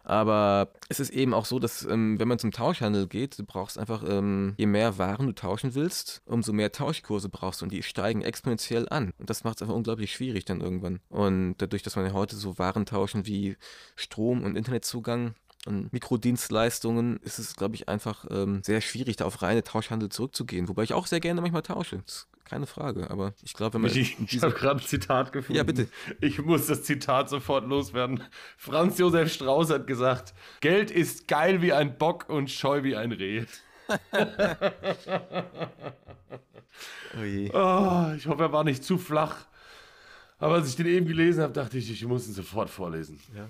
Aber 0.03 0.69
es 0.89 1.00
ist 1.00 1.12
eben 1.12 1.33
auch 1.33 1.45
so, 1.45 1.59
dass 1.59 1.86
ähm, 1.86 2.19
wenn 2.19 2.27
man 2.27 2.39
zum 2.39 2.51
Tauschhandel 2.51 3.07
geht, 3.07 3.38
du 3.38 3.43
brauchst 3.43 3.77
einfach, 3.77 4.03
ähm, 4.07 4.55
je 4.57 4.65
mehr 4.65 4.98
Waren 4.98 5.27
du 5.27 5.33
tauschen 5.33 5.75
willst, 5.75 6.21
umso 6.25 6.53
mehr 6.53 6.71
Tauschkurse 6.71 7.29
brauchst 7.29 7.62
du 7.62 7.65
und 7.65 7.71
die 7.71 7.83
steigen 7.83 8.21
exponentiell 8.21 8.88
an. 8.89 9.13
Und 9.17 9.29
das 9.29 9.43
macht 9.43 9.57
es 9.57 9.62
einfach 9.62 9.75
unglaublich 9.75 10.13
schwierig 10.13 10.45
dann 10.45 10.62
irgendwann. 10.62 11.00
Und 11.09 11.55
dadurch, 11.57 11.83
dass 11.83 11.95
man 11.95 12.05
ja 12.05 12.13
heute 12.13 12.36
so 12.36 12.57
Waren 12.57 12.86
tauschen 12.86 13.25
wie 13.25 13.57
Strom 13.95 14.43
und 14.43 14.55
Internetzugang, 14.55 15.36
und 15.66 15.92
Mikrodienstleistungen 15.92 17.18
ist 17.18 17.38
es, 17.38 17.56
glaube 17.56 17.75
ich, 17.75 17.89
einfach 17.89 18.25
ähm, 18.30 18.62
sehr 18.63 18.82
schwierig, 18.82 19.18
da 19.18 19.25
auf 19.25 19.42
reine 19.42 19.63
Tauschhandel 19.63 20.10
zurückzugehen. 20.10 20.70
Wobei 20.70 20.84
ich 20.84 20.94
auch 20.94 21.06
sehr 21.06 21.20
gerne 21.20 21.42
manchmal 21.42 21.63
tausche. 21.63 22.01
Das 22.06 22.16
ist 22.16 22.28
keine 22.46 22.66
Frage. 22.66 23.12
Aber 23.12 23.34
ich 23.44 23.54
glaube, 23.54 23.74
wenn 23.75 23.82
man. 23.82 23.92
Ich, 23.92 24.18
ich 24.20 24.42
habe 24.42 24.54
gerade 24.54 24.80
ein 24.80 24.86
Zitat 24.86 25.34
gefunden. 25.34 25.58
Ja, 25.58 25.63
bitte. 25.63 25.89
Ich 26.22 26.39
muss 26.42 26.68
das 26.68 26.84
Zitat 26.84 27.30
sofort 27.30 27.68
loswerden. 27.68 28.24
Franz 28.58 28.98
Josef 28.98 29.34
Strauß 29.34 29.70
hat 29.72 29.86
gesagt: 29.86 30.34
Geld 30.62 30.92
ist 30.92 31.28
geil 31.28 31.62
wie 31.62 31.74
ein 31.74 31.98
Bock 31.98 32.30
und 32.30 32.50
scheu 32.50 32.84
wie 32.84 32.96
ein 32.96 33.12
Reh. 33.12 33.46
Oh 37.20 37.24
je. 37.24 37.50
Oh, 37.54 38.13
ich 38.16 38.28
hoffe, 38.28 38.44
er 38.44 38.51
war 38.51 38.63
nicht 38.63 38.84
zu 38.84 38.98
flach. 38.98 39.36
Aber 40.38 40.56
als 40.56 40.70
ich 40.70 40.75
den 40.75 40.86
eben 40.86 41.06
gelesen 41.06 41.42
habe, 41.44 41.54
dachte 41.54 41.78
ich, 41.78 41.89
ich 41.92 42.06
muss 42.06 42.28
ihn 42.28 42.34
sofort 42.34 42.70
vorlesen. 42.70 43.20
Ja. 43.36 43.48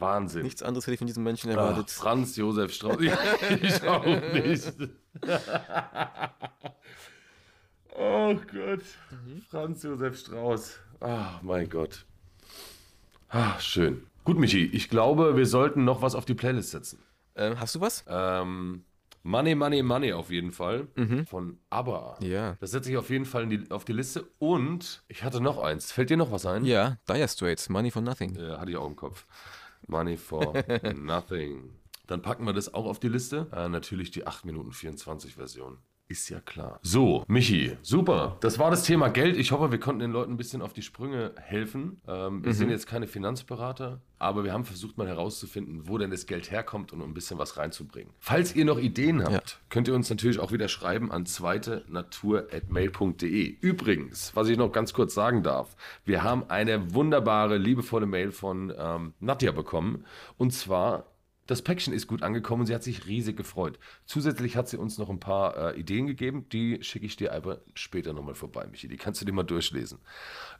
Wahnsinn. 0.00 0.42
Nichts 0.42 0.62
anderes 0.62 0.86
hätte 0.86 0.94
ich 0.94 0.98
von 0.98 1.06
diesem 1.06 1.22
Menschen 1.22 1.50
Ach, 1.50 1.56
erwartet. 1.56 1.90
Franz 1.90 2.36
Josef 2.36 2.72
Strauß. 2.72 3.02
Ja, 3.02 3.18
ich 3.62 3.82
auch 3.86 4.04
nicht. 4.04 4.72
oh 7.96 8.34
Gott. 8.52 8.82
Franz 9.50 9.82
Josef 9.82 10.18
Strauß. 10.18 10.78
Ach, 11.00 11.42
mein 11.42 11.68
Gott. 11.68 12.04
Ah, 13.28 13.58
schön. 13.60 14.06
Gut, 14.24 14.38
Michi, 14.38 14.64
ich 14.64 14.88
glaube, 14.90 15.36
wir 15.36 15.46
sollten 15.46 15.84
noch 15.84 16.02
was 16.02 16.14
auf 16.14 16.24
die 16.24 16.34
Playlist 16.34 16.70
setzen. 16.70 16.98
Ähm, 17.36 17.58
hast 17.58 17.74
du 17.74 17.80
was? 17.80 18.04
Ähm, 18.08 18.84
Money, 19.22 19.54
Money, 19.54 19.82
Money 19.82 20.12
auf 20.12 20.30
jeden 20.30 20.50
Fall. 20.52 20.88
Von 21.28 21.58
ABBA. 21.68 22.18
Ja. 22.20 22.56
Das 22.60 22.70
setze 22.70 22.90
ich 22.90 22.96
auf 22.96 23.10
jeden 23.10 23.26
Fall 23.26 23.44
in 23.44 23.50
die, 23.50 23.70
auf 23.70 23.84
die 23.84 23.92
Liste. 23.92 24.26
Und 24.38 25.02
ich 25.08 25.24
hatte 25.24 25.40
noch 25.40 25.58
eins. 25.62 25.92
Fällt 25.92 26.10
dir 26.10 26.16
noch 26.16 26.32
was 26.32 26.46
ein? 26.46 26.64
Ja, 26.64 26.96
Dire 27.08 27.28
Straits, 27.28 27.68
Money 27.68 27.90
for 27.90 28.02
Nothing. 28.02 28.36
Äh, 28.36 28.56
hatte 28.56 28.70
ich 28.70 28.76
auch 28.76 28.86
im 28.86 28.96
Kopf. 28.96 29.26
Money 29.90 30.16
for 30.16 30.54
nothing. 30.94 31.70
Dann 32.06 32.22
packen 32.22 32.44
wir 32.44 32.52
das 32.52 32.74
auch 32.74 32.86
auf 32.86 32.98
die 32.98 33.08
Liste. 33.08 33.48
Äh, 33.52 33.68
natürlich 33.68 34.10
die 34.10 34.26
8 34.26 34.44
Minuten 34.44 34.72
24 34.72 35.34
Version. 35.34 35.78
Ist 36.10 36.28
ja 36.28 36.40
klar. 36.40 36.80
So, 36.82 37.24
Michi, 37.28 37.76
super. 37.82 38.36
Das 38.40 38.58
war 38.58 38.72
das 38.72 38.82
Thema 38.82 39.10
Geld. 39.10 39.36
Ich 39.36 39.52
hoffe, 39.52 39.70
wir 39.70 39.78
konnten 39.78 40.00
den 40.00 40.10
Leuten 40.10 40.32
ein 40.32 40.36
bisschen 40.36 40.60
auf 40.60 40.72
die 40.72 40.82
Sprünge 40.82 41.30
helfen. 41.36 42.00
Ähm, 42.08 42.44
wir 42.44 42.52
sind 42.52 42.68
jetzt 42.68 42.88
keine 42.88 43.06
Finanzberater, 43.06 44.00
aber 44.18 44.42
wir 44.42 44.52
haben 44.52 44.64
versucht 44.64 44.98
mal 44.98 45.06
herauszufinden, 45.06 45.86
wo 45.86 45.98
denn 45.98 46.10
das 46.10 46.26
Geld 46.26 46.50
herkommt 46.50 46.92
und 46.92 47.00
um 47.00 47.10
ein 47.10 47.14
bisschen 47.14 47.38
was 47.38 47.56
reinzubringen. 47.56 48.12
Falls 48.18 48.56
ihr 48.56 48.64
noch 48.64 48.80
Ideen 48.80 49.22
habt, 49.22 49.32
Ja. 49.32 49.40
könnt 49.68 49.86
ihr 49.86 49.94
uns 49.94 50.10
natürlich 50.10 50.40
auch 50.40 50.50
wieder 50.50 50.66
schreiben 50.66 51.12
an 51.12 51.26
zweitenatur.mail.de. 51.26 53.44
Übrigens, 53.60 54.32
was 54.34 54.48
ich 54.48 54.58
noch 54.58 54.72
ganz 54.72 54.92
kurz 54.92 55.14
sagen 55.14 55.44
darf, 55.44 55.76
wir 56.04 56.24
haben 56.24 56.42
eine 56.48 56.92
wunderbare, 56.92 57.56
liebevolle 57.56 58.06
Mail 58.06 58.32
von 58.32 58.72
ähm, 58.76 59.14
Nadja 59.20 59.52
bekommen. 59.52 60.04
Und 60.38 60.52
zwar, 60.52 61.04
das 61.50 61.62
Päckchen 61.62 61.92
ist 61.92 62.06
gut 62.06 62.22
angekommen 62.22 62.60
und 62.60 62.66
sie 62.66 62.74
hat 62.74 62.84
sich 62.84 63.06
riesig 63.06 63.36
gefreut. 63.36 63.80
Zusätzlich 64.06 64.56
hat 64.56 64.68
sie 64.68 64.76
uns 64.76 64.98
noch 64.98 65.10
ein 65.10 65.18
paar 65.18 65.74
äh, 65.74 65.80
Ideen 65.80 66.06
gegeben, 66.06 66.46
die 66.52 66.78
schicke 66.82 67.06
ich 67.06 67.16
dir 67.16 67.32
aber 67.32 67.60
später 67.74 68.12
nochmal 68.12 68.36
vorbei, 68.36 68.68
Michi. 68.70 68.86
Die 68.86 68.96
kannst 68.96 69.20
du 69.20 69.24
dir 69.24 69.32
mal 69.32 69.42
durchlesen. 69.42 69.98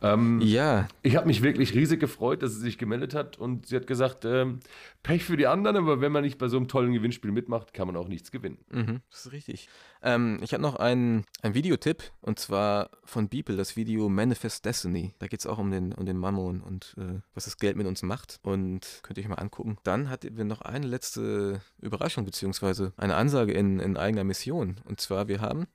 Ja, 0.02 0.88
Ich 1.02 1.14
habe 1.14 1.28
mich 1.28 1.42
wirklich 1.42 1.74
riesig 1.74 2.00
gefreut, 2.00 2.42
dass 2.42 2.54
sie 2.54 2.60
sich 2.60 2.76
gemeldet 2.76 3.14
hat 3.14 3.38
und 3.38 3.66
sie 3.66 3.76
hat 3.76 3.86
gesagt, 3.86 4.24
ähm, 4.24 4.58
Pech 5.02 5.24
für 5.24 5.36
die 5.36 5.46
anderen, 5.46 5.76
aber 5.76 6.00
wenn 6.00 6.10
man 6.10 6.24
nicht 6.24 6.38
bei 6.38 6.48
so 6.48 6.56
einem 6.56 6.66
tollen 6.66 6.92
Gewinnspiel 6.92 7.30
mitmacht, 7.30 7.72
kann 7.72 7.86
man 7.86 7.96
auch 7.96 8.08
nichts 8.08 8.32
gewinnen. 8.32 8.58
mhm, 8.70 9.00
das 9.10 9.26
ist 9.26 9.32
richtig. 9.32 9.68
Ähm, 10.02 10.40
ich 10.42 10.52
habe 10.52 10.62
noch 10.62 10.76
einen, 10.76 11.24
einen 11.42 11.54
Videotipp 11.54 12.02
und 12.20 12.38
zwar 12.38 12.90
von 13.04 13.28
Beeple, 13.28 13.56
das 13.56 13.76
Video 13.76 14.08
Manifest 14.08 14.64
Destiny. 14.64 15.14
Da 15.18 15.26
geht 15.26 15.40
es 15.40 15.46
auch 15.46 15.58
um 15.58 15.70
den, 15.70 15.92
um 15.92 16.04
den 16.06 16.16
Mammon 16.16 16.60
und 16.60 16.96
äh, 16.98 17.20
was 17.34 17.44
das 17.44 17.58
Geld 17.58 17.76
mit 17.76 17.86
uns 17.86 18.02
macht. 18.02 18.40
Und 18.42 19.00
könnt 19.02 19.18
ihr 19.18 19.24
euch 19.24 19.28
mal 19.28 19.36
angucken. 19.36 19.76
Dann 19.84 20.08
hatten 20.08 20.36
wir 20.36 20.44
noch 20.44 20.62
eine 20.80 20.90
letzte 20.90 21.60
Überraschung, 21.78 22.24
beziehungsweise 22.24 22.92
eine 22.96 23.16
Ansage 23.16 23.52
in, 23.52 23.80
in 23.80 23.96
eigener 23.96 24.24
Mission. 24.24 24.80
Und 24.84 25.00
zwar, 25.00 25.28
wir 25.28 25.40
haben 25.40 25.66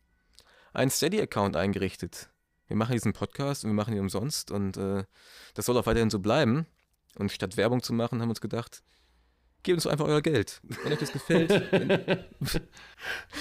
einen 0.74 0.91
Steady-Account 0.91 1.56
eingerichtet. 1.56 2.30
Wir 2.68 2.76
machen 2.76 2.94
diesen 2.94 3.13
Podcast 3.13 3.63
und 3.63 3.72
wir 3.72 3.76
machen 3.76 3.94
ihn 3.94 4.02
umsonst 4.02 4.52
und 4.52 4.78
äh, 4.78 5.04
das 5.54 5.65
soll 5.65 5.78
auch 5.78 5.86
weiterhin 5.86 6.10
so 6.10 6.20
bleiben. 6.20 6.65
Und 7.18 7.32
statt 7.32 7.58
Werbung 7.58 7.82
zu 7.82 7.94
machen, 7.94 8.20
haben 8.20 8.28
wir 8.28 8.32
uns 8.32 8.41
gedacht, 8.41 8.84
gebt 9.65 9.75
uns 9.78 9.88
einfach 9.88 10.06
euer 10.06 10.21
Geld. 10.21 10.62
Wenn 10.84 10.93
euch 10.93 10.99
das 10.99 11.12
gefällt, 11.12 11.49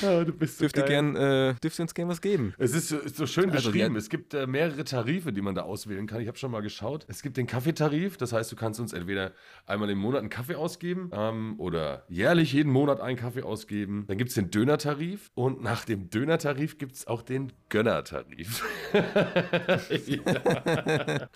Ja, 0.02 0.14
du 0.24 0.32
bist 0.32 0.60
dürft 0.60 0.76
ihr, 0.76 0.82
gern, 0.82 1.14
äh, 1.14 1.54
dürft 1.62 1.78
ihr 1.78 1.82
uns 1.82 1.94
gern 1.94 2.08
was 2.08 2.20
geben. 2.20 2.52
Es 2.58 2.74
ist 2.74 2.88
so, 2.88 2.98
ist 2.98 3.16
so 3.16 3.26
schön 3.26 3.50
Also, 3.50 3.70
beschrieben. 3.70 3.94
ja- 3.94 3.98
Es 3.98 4.08
gibt 4.08 4.34
äh, 4.34 4.46
mehrere 4.46 4.84
Tarife, 4.84 5.32
die 5.32 5.40
man 5.40 5.54
da 5.54 5.62
auswählen 5.62 6.06
kann. 6.06 6.20
Ich 6.20 6.28
habe 6.28 6.36
schon 6.36 6.50
mal 6.50 6.60
geschaut. 6.60 7.06
Es 7.08 7.22
gibt 7.22 7.36
den 7.36 7.46
Kaffeetarif. 7.46 8.16
Das 8.16 8.32
heißt, 8.32 8.50
du 8.50 8.56
kannst 8.56 8.80
uns 8.80 8.92
entweder 8.92 9.32
einmal 9.66 9.88
im 9.90 9.98
Monat 9.98 10.20
einen 10.20 10.30
Kaffee 10.30 10.56
ausgeben 10.56 11.10
ähm, 11.12 11.54
oder 11.58 12.04
jährlich 12.08 12.52
jeden 12.52 12.72
Monat 12.72 13.00
einen 13.00 13.16
Kaffee 13.16 13.42
ausgeben. 13.42 14.04
Dann 14.08 14.18
gibt 14.18 14.30
es 14.30 14.34
den 14.34 14.50
Dönertarif. 14.50 15.30
Und 15.34 15.62
nach 15.62 15.84
dem 15.84 16.10
Dönertarif 16.10 16.78
gibt 16.78 16.96
es 16.96 17.06
auch 17.06 17.22
den 17.22 17.52
Gönnertarif. 17.68 18.64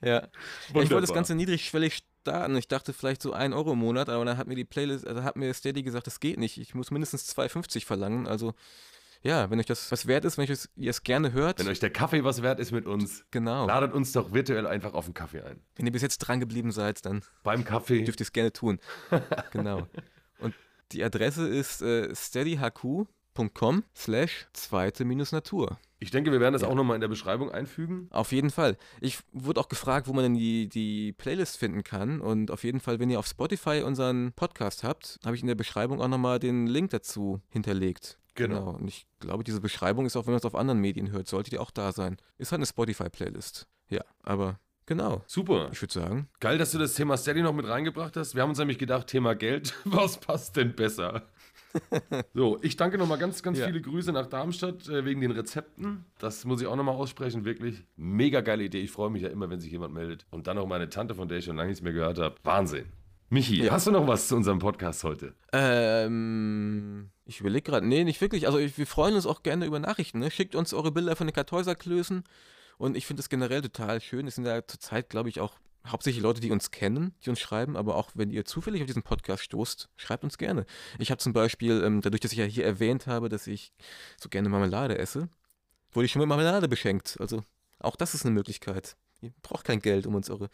Ja. 0.00 0.28
ich 0.68 0.74
wollte 0.74 1.00
das. 1.00 1.12
Ganze 1.12 1.34
niedrigschwellig 1.34 2.04
starten. 2.28 2.56
Ich 2.56 2.68
dachte 2.68 2.92
vielleicht 2.92 3.22
so 3.22 3.32
1 3.32 3.54
Euro 3.54 3.72
im 3.72 3.78
Monat, 3.78 4.08
aber 4.08 4.24
dann 4.24 4.36
hat 4.36 4.46
mir 4.46 4.54
die 4.54 4.64
Playlist, 4.64 5.06
also 5.06 5.22
hat 5.22 5.36
mir 5.36 5.52
Steady 5.54 5.82
gesagt, 5.82 6.06
das 6.06 6.20
geht 6.20 6.38
nicht. 6.38 6.58
Ich 6.58 6.74
muss 6.74 6.90
mindestens 6.90 7.36
2,50 7.36 7.84
verlangen. 7.84 8.26
Also 8.26 8.54
ja, 9.22 9.50
wenn 9.50 9.58
euch 9.58 9.66
das 9.66 9.90
was 9.90 10.06
wert 10.06 10.24
ist, 10.24 10.38
wenn 10.38 10.44
euch 10.44 10.50
das, 10.50 10.68
ihr 10.76 10.90
es 10.90 11.02
gerne 11.02 11.32
hört, 11.32 11.58
Wenn 11.58 11.68
euch 11.68 11.80
der 11.80 11.90
Kaffee 11.90 12.22
was 12.22 12.42
wert 12.42 12.60
ist 12.60 12.70
mit 12.70 12.86
uns, 12.86 13.24
genau. 13.30 13.66
ladet 13.66 13.92
uns 13.92 14.12
doch 14.12 14.32
virtuell 14.32 14.66
einfach 14.66 14.94
auf 14.94 15.06
einen 15.06 15.14
Kaffee 15.14 15.42
ein. 15.42 15.60
Wenn 15.74 15.86
ihr 15.86 15.92
bis 15.92 16.02
jetzt 16.02 16.18
dran 16.18 16.40
geblieben 16.40 16.70
seid, 16.70 17.04
dann 17.04 17.22
Beim 17.42 17.64
Kaffee. 17.64 18.04
dürft 18.04 18.20
ihr 18.20 18.24
es 18.24 18.32
gerne 18.32 18.52
tun. 18.52 18.78
genau. 19.50 19.88
Und 20.38 20.54
die 20.92 21.02
Adresse 21.02 21.48
ist 21.48 21.82
äh, 21.82 22.14
steadyhq.com 22.14 23.84
slash 23.96 24.46
zweite 24.52 25.04
Natur. 25.04 25.78
Ich 26.00 26.10
denke, 26.12 26.30
wir 26.30 26.40
werden 26.40 26.52
das 26.52 26.62
auch 26.62 26.74
nochmal 26.74 26.94
in 26.94 27.00
der 27.00 27.08
Beschreibung 27.08 27.50
einfügen. 27.50 28.06
Auf 28.10 28.30
jeden 28.30 28.50
Fall. 28.50 28.76
Ich 29.00 29.18
wurde 29.32 29.60
auch 29.60 29.68
gefragt, 29.68 30.06
wo 30.06 30.12
man 30.12 30.22
denn 30.22 30.34
die, 30.34 30.68
die 30.68 31.12
Playlist 31.12 31.56
finden 31.56 31.82
kann. 31.82 32.20
Und 32.20 32.50
auf 32.52 32.62
jeden 32.62 32.80
Fall, 32.80 33.00
wenn 33.00 33.10
ihr 33.10 33.18
auf 33.18 33.26
Spotify 33.26 33.82
unseren 33.84 34.32
Podcast 34.32 34.84
habt, 34.84 35.18
habe 35.24 35.34
ich 35.34 35.42
in 35.42 35.48
der 35.48 35.56
Beschreibung 35.56 36.00
auch 36.00 36.08
nochmal 36.08 36.38
den 36.38 36.68
Link 36.68 36.90
dazu 36.90 37.40
hinterlegt. 37.48 38.18
Genau. 38.36 38.70
Und 38.70 38.86
ich 38.86 39.06
glaube, 39.18 39.42
diese 39.42 39.60
Beschreibung 39.60 40.06
ist 40.06 40.16
auch, 40.16 40.26
wenn 40.26 40.32
man 40.32 40.38
es 40.38 40.44
auf 40.44 40.54
anderen 40.54 40.80
Medien 40.80 41.10
hört, 41.10 41.26
sollte 41.26 41.50
die 41.50 41.58
auch 41.58 41.72
da 41.72 41.90
sein. 41.90 42.16
Ist 42.38 42.52
halt 42.52 42.60
eine 42.60 42.66
Spotify-Playlist. 42.66 43.66
Ja, 43.88 44.02
aber 44.22 44.60
genau. 44.86 45.24
Super. 45.26 45.70
Ich 45.72 45.82
würde 45.82 45.94
sagen, 45.94 46.28
Geil, 46.38 46.58
dass 46.58 46.70
du 46.70 46.78
das 46.78 46.94
Thema 46.94 47.16
Steady 47.16 47.42
noch 47.42 47.52
mit 47.52 47.66
reingebracht 47.66 48.16
hast. 48.16 48.36
Wir 48.36 48.42
haben 48.42 48.50
uns 48.50 48.58
nämlich 48.60 48.78
gedacht, 48.78 49.08
Thema 49.08 49.34
Geld, 49.34 49.74
was 49.84 50.20
passt 50.20 50.56
denn 50.56 50.76
besser? 50.76 51.26
So, 52.34 52.58
ich 52.62 52.76
danke 52.76 52.98
nochmal 52.98 53.18
ganz, 53.18 53.42
ganz 53.42 53.58
Ja. 53.58 53.66
viele 53.66 53.80
Grüße 53.80 54.12
nach 54.12 54.26
Darmstadt 54.26 54.88
äh, 54.88 55.04
wegen 55.04 55.20
den 55.20 55.30
Rezepten. 55.32 56.04
Das 56.18 56.44
muss 56.44 56.60
ich 56.60 56.66
auch 56.66 56.76
nochmal 56.76 56.94
aussprechen, 56.94 57.44
wirklich. 57.44 57.84
Mega 57.96 58.40
geile 58.40 58.64
Idee. 58.64 58.80
Ich 58.80 58.90
freue 58.90 59.10
mich 59.10 59.22
ja 59.22 59.28
immer, 59.28 59.50
wenn 59.50 59.60
sich 59.60 59.70
jemand 59.70 59.92
meldet. 59.94 60.26
Und 60.30 60.46
dann 60.46 60.56
noch 60.56 60.66
meine 60.66 60.88
Tante, 60.88 61.14
von 61.14 61.28
der 61.28 61.38
ich 61.38 61.44
schon 61.44 61.56
lange 61.56 61.68
nichts 61.68 61.82
mehr 61.82 61.92
gehört 61.92 62.18
habe. 62.18 62.36
Wahnsinn. 62.42 62.86
Michi, 63.30 63.62
Ja. 63.62 63.72
hast 63.72 63.86
du 63.86 63.90
noch 63.90 64.06
was 64.06 64.28
zu 64.28 64.36
unserem 64.36 64.58
Podcast 64.58 65.04
heute? 65.04 65.34
Ähm, 65.52 67.10
ich 67.26 67.40
überlege 67.40 67.70
gerade, 67.70 67.86
nee, 67.86 68.04
nicht 68.04 68.20
wirklich. 68.20 68.46
Also 68.46 68.58
ich, 68.58 68.78
wir 68.78 68.86
freuen 68.86 69.14
uns 69.14 69.26
auch 69.26 69.42
gerne 69.42 69.66
über 69.66 69.78
Nachrichten. 69.78 70.18
Ne? 70.20 70.30
Schickt 70.30 70.54
uns 70.54 70.72
eure 70.72 70.92
Bilder 70.92 71.16
von 71.16 71.26
den 71.26 71.34
Kartäuserklößen. 71.34 72.24
Und 72.78 72.96
ich 72.96 73.06
finde 73.06 73.20
das 73.20 73.28
generell 73.28 73.60
total 73.60 74.00
schön. 74.00 74.26
Es 74.26 74.36
sind 74.36 74.46
ja 74.46 74.66
zurzeit, 74.66 75.10
glaube 75.10 75.28
ich, 75.28 75.40
auch 75.40 75.54
hauptsächlich 75.88 76.22
Leute, 76.22 76.40
die 76.40 76.50
uns 76.50 76.70
kennen, 76.70 77.14
die 77.24 77.30
uns 77.30 77.40
schreiben. 77.40 77.76
Aber 77.76 77.96
auch 77.96 78.10
wenn 78.14 78.30
ihr 78.30 78.44
zufällig 78.44 78.80
auf 78.82 78.86
diesen 78.86 79.02
Podcast 79.02 79.42
stoßt, 79.44 79.88
schreibt 79.96 80.24
uns 80.24 80.38
gerne. 80.38 80.66
Ich 80.98 81.10
habe 81.10 81.18
zum 81.18 81.32
Beispiel, 81.32 81.82
ähm, 81.84 82.00
dadurch, 82.00 82.20
dass 82.20 82.32
ich 82.32 82.38
ja 82.38 82.44
hier 82.44 82.64
erwähnt 82.64 83.06
habe, 83.06 83.28
dass 83.28 83.46
ich 83.46 83.72
so 84.20 84.28
gerne 84.28 84.48
Marmelade 84.48 84.98
esse, 84.98 85.28
wurde 85.92 86.06
ich 86.06 86.12
schon 86.12 86.20
mit 86.20 86.28
Marmelade 86.28 86.68
beschenkt. 86.68 87.16
Also 87.20 87.42
auch 87.80 87.96
das 87.96 88.14
ist 88.14 88.24
eine 88.24 88.34
Möglichkeit. 88.34 88.96
Ihr 89.20 89.32
braucht 89.42 89.64
kein 89.66 89.80
Geld, 89.80 90.06
um 90.06 90.14
uns 90.14 90.30
eure 90.30 90.48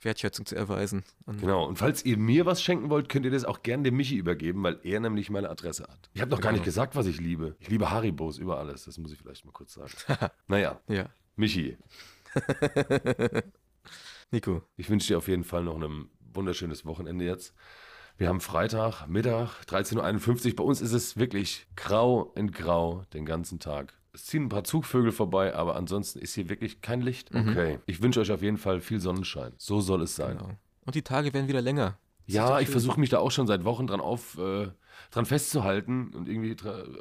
Wertschätzung 0.00 0.44
zu 0.44 0.56
erweisen. 0.56 1.04
Und 1.26 1.40
Genau. 1.40 1.64
Und 1.66 1.76
falls 1.76 2.04
ihr 2.04 2.16
mir 2.16 2.46
was 2.46 2.60
schenken 2.60 2.90
wollt, 2.90 3.08
könnt 3.08 3.24
ihr 3.24 3.30
das 3.30 3.44
auch 3.44 3.62
gerne 3.62 3.84
dem 3.84 3.96
Michi 3.96 4.16
übergeben, 4.16 4.60
weil 4.64 4.80
er 4.82 4.98
nämlich 4.98 5.30
meine 5.30 5.48
Adresse 5.50 5.84
hat. 5.84 6.10
Ich 6.14 6.20
habe 6.20 6.30
noch 6.32 6.40
gar 6.40 6.50
nicht 6.50 6.60
Genau. 6.62 6.64
gesagt, 6.64 6.96
was 6.96 7.06
ich 7.06 7.20
liebe. 7.20 7.54
Ich 7.60 7.68
liebe 7.68 7.90
Haribos 7.90 8.38
über 8.38 8.58
alles. 8.58 8.84
Das 8.86 8.98
muss 8.98 9.12
ich 9.12 9.18
vielleicht 9.18 9.44
mal 9.44 9.52
kurz 9.52 9.74
sagen. 9.74 9.92
naja, 10.48 10.80
Ja. 10.88 11.10
Michi, 11.36 11.76
Nico. 14.30 14.62
Ich 14.76 14.90
wünsche 14.90 15.08
dir 15.08 15.18
auf 15.18 15.28
jeden 15.28 15.44
Fall 15.44 15.64
noch 15.64 15.80
ein 15.80 16.10
wunderschönes 16.34 16.84
Wochenende 16.84 17.24
jetzt. 17.24 17.54
Wir 18.18 18.28
haben 18.28 18.40
Freitag, 18.40 19.06
Mittag, 19.06 19.62
13.51 19.66 20.50
Uhr. 20.50 20.56
Bei 20.56 20.64
uns 20.64 20.80
ist 20.80 20.92
es 20.92 21.16
wirklich 21.16 21.66
grau 21.76 22.32
in 22.34 22.50
grau 22.50 23.04
den 23.14 23.24
ganzen 23.24 23.58
Tag. 23.60 23.94
Es 24.12 24.26
ziehen 24.26 24.44
ein 24.44 24.48
paar 24.48 24.64
Zugvögel 24.64 25.12
vorbei, 25.12 25.54
aber 25.54 25.76
ansonsten 25.76 26.18
ist 26.18 26.34
hier 26.34 26.48
wirklich 26.48 26.80
kein 26.80 27.00
Licht. 27.00 27.32
Okay. 27.34 27.78
Ich 27.86 28.02
wünsche 28.02 28.20
euch 28.20 28.32
auf 28.32 28.42
jeden 28.42 28.56
Fall 28.56 28.80
viel 28.80 29.00
Sonnenschein. 29.00 29.52
So 29.56 29.80
soll 29.80 30.02
es 30.02 30.16
sein. 30.16 30.36
Genau. 30.36 30.50
Und 30.84 30.94
die 30.94 31.02
Tage 31.02 31.32
werden 31.32 31.48
wieder 31.48 31.62
länger. 31.62 31.98
Das 32.26 32.34
Ja, 32.34 32.60
ich 32.60 32.68
versuche 32.68 32.98
mich 32.98 33.10
da 33.10 33.18
auch 33.18 33.30
schon 33.30 33.46
seit 33.46 33.64
Wochen 33.64 33.86
dran, 33.86 34.00
auf, 34.00 34.36
äh, 34.38 34.68
dran 35.10 35.26
festzuhalten 35.26 36.12
und 36.14 36.28
irgendwie 36.28 36.56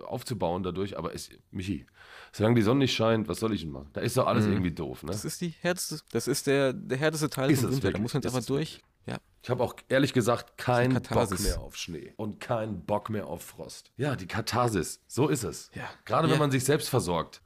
aufzubauen 0.06 0.64
dadurch. 0.64 0.98
Aber 0.98 1.14
es, 1.14 1.30
Michi, 1.52 1.86
solange 2.32 2.56
die 2.56 2.62
Sonne 2.62 2.80
nicht 2.80 2.94
scheint, 2.96 3.28
was 3.28 3.40
soll 3.40 3.54
ich 3.54 3.62
denn 3.62 3.72
machen? 3.72 3.90
Da 3.94 4.02
ist 4.02 4.18
doch 4.18 4.28
alles 4.28 4.46
irgendwie 4.46 4.72
doof. 4.72 5.04
Ne? 5.04 5.12
Das 5.12 5.26
ist 5.26 5.42
die 5.42 5.50
härteste, 5.62 6.00
das 6.12 6.28
ist 6.28 6.48
der, 6.48 6.74
der 6.74 6.98
härteste 6.98 7.30
Teil 7.30 7.52
Ist 7.52 7.62
vom 7.62 7.72
Winter. 7.72 7.92
Da 7.92 8.00
muss 8.00 8.14
man 8.14 8.22
jetzt 8.24 8.34
einfach 8.34 8.48
durch. 8.48 8.82
Ja. 9.06 9.18
Ich 9.42 9.50
habe 9.50 9.64
auch 9.64 9.76
ehrlich 9.88 10.12
gesagt 10.12 10.58
keinen 10.58 11.02
Bock 11.02 11.40
mehr 11.40 11.62
auf 11.62 11.78
Schnee 11.78 12.14
und 12.18 12.42
keinen 12.42 12.86
Bock 12.86 13.10
mehr 13.10 13.28
auf 13.28 13.42
Frost. 13.42 13.92
Ja, 13.96 14.18
die 14.18 14.28
Katharsis, 14.28 15.00
so 15.08 15.30
ist 15.30 15.44
es. 15.44 15.72
Ja. 15.74 15.90
Gerade 16.06 16.28
wenn 16.28 16.36
Ja. 16.36 16.40
man 16.40 16.52
sich 16.52 16.66
selbst 16.66 16.90
versorgt. 16.90 17.42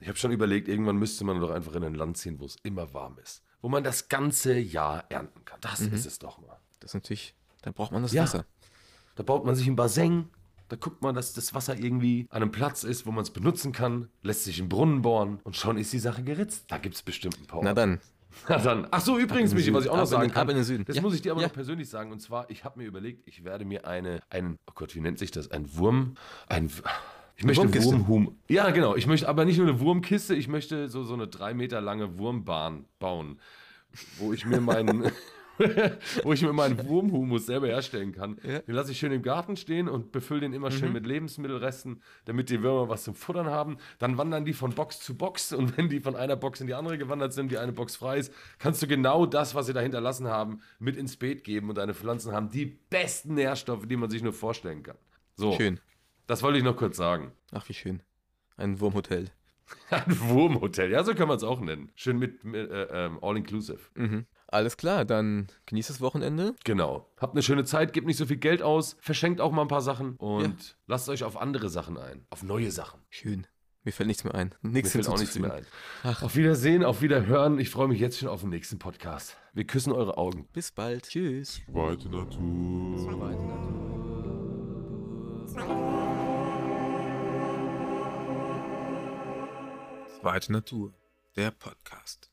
Ich 0.00 0.08
habe 0.08 0.18
schon 0.18 0.32
überlegt, 0.32 0.66
irgendwann 0.68 0.96
müsste 0.96 1.24
man 1.24 1.40
doch 1.40 1.50
einfach 1.50 1.74
in 1.74 1.84
ein 1.84 1.94
Land 1.94 2.16
ziehen, 2.16 2.40
wo 2.40 2.44
es 2.46 2.56
immer 2.64 2.92
warm 2.94 3.16
ist. 3.22 3.42
Wo 3.60 3.68
man 3.68 3.82
das 3.84 4.08
ganze 4.08 4.58
Jahr 4.58 5.04
ernten 5.08 5.44
kann. 5.44 5.60
Das 5.60 5.80
ist 5.80 6.06
es 6.06 6.18
doch 6.18 6.38
mal. 6.38 6.58
Das 6.80 6.90
ist 6.90 6.94
natürlich, 6.94 7.34
dann 7.62 7.74
braucht 7.74 7.90
man 7.92 8.02
das 8.02 8.12
Ja. 8.12 8.22
Wasser. 8.22 8.44
Da 9.18 9.24
baut 9.24 9.44
man 9.44 9.56
sich 9.56 9.66
ein 9.66 9.74
Bassin. 9.74 10.28
Da 10.68 10.76
guckt 10.76 11.02
man, 11.02 11.12
dass 11.12 11.32
das 11.32 11.52
Wasser 11.54 11.76
irgendwie 11.76 12.26
an 12.30 12.40
einem 12.42 12.52
Platz 12.52 12.84
ist, 12.84 13.04
wo 13.04 13.10
man 13.10 13.22
es 13.22 13.30
benutzen 13.30 13.72
kann, 13.72 14.08
lässt 14.22 14.44
sich 14.44 14.60
einen 14.60 14.68
Brunnen 14.68 15.02
bohren 15.02 15.40
und 15.42 15.56
schon 15.56 15.76
ist 15.76 15.92
die 15.92 15.98
Sache 15.98 16.22
geritzt. 16.22 16.66
Da 16.68 16.78
gibt 16.78 16.94
es 16.94 17.02
bestimmt 17.02 17.36
ein 17.40 17.46
paar. 17.46 17.60
Na 17.64 17.74
dann. 17.74 17.98
Na 18.48 18.58
dann. 18.58 18.86
Ach 18.92 19.00
so, 19.00 19.18
übrigens, 19.18 19.54
Michi, 19.54 19.74
was 19.74 19.84
ich 19.86 19.90
auch 19.90 19.96
noch 19.96 20.04
sagen 20.06 20.30
kann. 20.30 20.48
in 20.50 20.54
den 20.54 20.64
Süden. 20.64 20.84
Das 20.86 20.94
Ja. 20.94 21.02
muss 21.02 21.14
ich 21.14 21.22
dir 21.22 21.32
aber 21.32 21.40
Ja. 21.40 21.48
noch 21.48 21.54
persönlich 21.54 21.88
sagen. 21.88 22.12
Und 22.12 22.20
zwar, 22.20 22.48
ich 22.48 22.62
habe 22.64 22.78
mir 22.78 22.86
überlegt, 22.86 23.26
ich 23.26 23.42
werde 23.42 23.64
mir 23.64 23.88
eine, 23.88 24.20
ein, 24.30 24.56
oh 24.68 24.72
Gott, 24.76 24.94
wie 24.94 25.00
nennt 25.00 25.18
sich 25.18 25.32
das? 25.32 25.50
Ein 25.50 25.74
Wurm, 25.76 26.14
ein, 26.48 26.70
ich 27.34 27.44
möchte 27.44 27.62
Wurmkiste. 27.64 27.90
Wurmhum. 27.90 28.36
Ja, 28.48 28.70
genau. 28.70 28.94
Ich 28.94 29.08
möchte 29.08 29.28
aber 29.28 29.44
nicht 29.46 29.58
nur 29.58 29.66
eine 29.66 29.80
Wurmkiste, 29.80 30.36
ich 30.36 30.46
möchte 30.46 30.88
so, 30.88 31.02
so 31.02 31.14
eine 31.14 31.26
drei 31.26 31.54
Meter 31.54 31.80
lange 31.80 32.18
Wurmbahn 32.20 32.84
bauen, 33.00 33.40
wo 34.18 34.32
ich 34.32 34.44
mir 34.46 34.60
meinen, 34.60 35.10
wo 36.22 36.32
ich 36.32 36.42
mir 36.42 36.52
meinen 36.52 36.86
Wurmhumus 36.86 37.46
selber 37.46 37.66
herstellen 37.66 38.12
kann. 38.12 38.38
Ja. 38.42 38.60
Den 38.60 38.74
lasse 38.74 38.92
ich 38.92 38.98
schön 38.98 39.12
im 39.12 39.22
Garten 39.22 39.56
stehen 39.56 39.88
und 39.88 40.12
befülle 40.12 40.40
den 40.40 40.52
immer 40.52 40.70
schön 40.70 40.92
mit 40.92 41.06
Lebensmittelresten, 41.06 42.02
damit 42.24 42.50
die 42.50 42.62
Würmer 42.62 42.88
was 42.88 43.04
zum 43.04 43.14
Futtern 43.14 43.46
haben. 43.46 43.78
Dann 43.98 44.18
wandern 44.18 44.44
die 44.44 44.52
von 44.52 44.74
Box 44.74 45.00
zu 45.00 45.16
Box 45.16 45.52
und 45.52 45.76
wenn 45.76 45.88
die 45.88 46.00
von 46.00 46.16
einer 46.16 46.36
Box 46.36 46.60
in 46.60 46.66
die 46.66 46.74
andere 46.74 46.98
gewandert 46.98 47.32
sind, 47.32 47.50
die 47.50 47.58
eine 47.58 47.72
Box 47.72 47.96
frei 47.96 48.18
ist, 48.18 48.32
kannst 48.58 48.82
du 48.82 48.86
genau 48.86 49.26
das, 49.26 49.54
was 49.54 49.66
sie 49.66 49.72
da 49.72 49.80
hinterlassen 49.80 50.28
haben, 50.28 50.60
mit 50.78 50.96
ins 50.96 51.16
Beet 51.16 51.44
geben 51.44 51.68
und 51.68 51.78
deine 51.78 51.94
Pflanzen 51.94 52.32
haben 52.32 52.50
die 52.50 52.66
besten 52.66 53.34
Nährstoffe, 53.34 53.86
die 53.86 53.96
man 53.96 54.10
sich 54.10 54.22
nur 54.22 54.32
vorstellen 54.32 54.82
kann. 54.82 54.96
So, 55.34 55.52
Schön. 55.52 55.80
das 56.26 56.42
wollte 56.42 56.58
ich 56.58 56.64
noch 56.64 56.76
kurz 56.76 56.96
sagen. 56.96 57.32
Ach, 57.52 57.68
wie 57.68 57.74
schön. 57.74 58.02
Ein 58.56 58.80
Wurmhotel. 58.80 59.30
Ein 59.90 60.20
Wurmhotel, 60.20 60.90
ja, 60.90 61.04
so 61.04 61.14
kann 61.14 61.28
man 61.28 61.36
es 61.36 61.44
auch 61.44 61.60
nennen. 61.60 61.90
Schön 61.94 62.18
mit, 62.18 62.44
mit 62.44 62.70
äh, 62.70 63.06
ähm, 63.06 63.18
All-Inclusive. 63.22 63.80
Mhm. 63.94 64.26
Alles 64.50 64.78
klar, 64.78 65.04
dann 65.04 65.48
genießt 65.66 65.90
das 65.90 66.00
Wochenende. 66.00 66.54
Genau. 66.64 67.06
Habt 67.18 67.34
eine 67.34 67.42
schöne 67.42 67.64
Zeit, 67.64 67.92
gebt 67.92 68.06
nicht 68.06 68.16
so 68.16 68.24
viel 68.24 68.38
Geld 68.38 68.62
aus, 68.62 68.96
verschenkt 68.98 69.42
auch 69.42 69.52
mal 69.52 69.62
ein 69.62 69.68
paar 69.68 69.82
Sachen 69.82 70.16
und 70.16 70.42
Ja. 70.62 70.74
lasst 70.86 71.08
euch 71.10 71.22
auf 71.24 71.36
andere 71.36 71.68
Sachen 71.68 71.98
ein. 71.98 72.24
Auf 72.30 72.42
neue 72.42 72.70
Sachen. 72.70 73.00
Schön. 73.10 73.46
Mir 73.84 73.92
fällt 73.92 74.06
nichts 74.06 74.24
mehr 74.24 74.34
ein. 74.34 74.54
Mir 74.62 74.70
Nichts 74.72 74.92
fällt 74.92 75.08
auch 75.08 75.18
nichts 75.18 75.38
mehr 75.38 75.52
ein. 75.52 75.66
Auf 76.22 76.34
Wiedersehen, 76.36 76.82
auf 76.84 77.00
Wiederhören. 77.02 77.58
Ich 77.58 77.70
freue 77.70 77.88
mich 77.88 78.00
jetzt 78.00 78.18
schon 78.18 78.28
auf 78.28 78.40
den 78.40 78.50
nächsten 78.50 78.78
Podcast. 78.78 79.36
Wir 79.52 79.64
küssen 79.66 79.92
eure 79.92 80.16
Augen. 80.18 80.46
Bis 80.52 80.72
bald. 80.72 81.08
Tschüss. 81.08 81.60
Zweite 81.70 82.08
Natur. 82.08 83.78
Zweite 90.20 90.52
Natur. 90.52 90.92
Der 91.36 91.50
Podcast. 91.50 92.30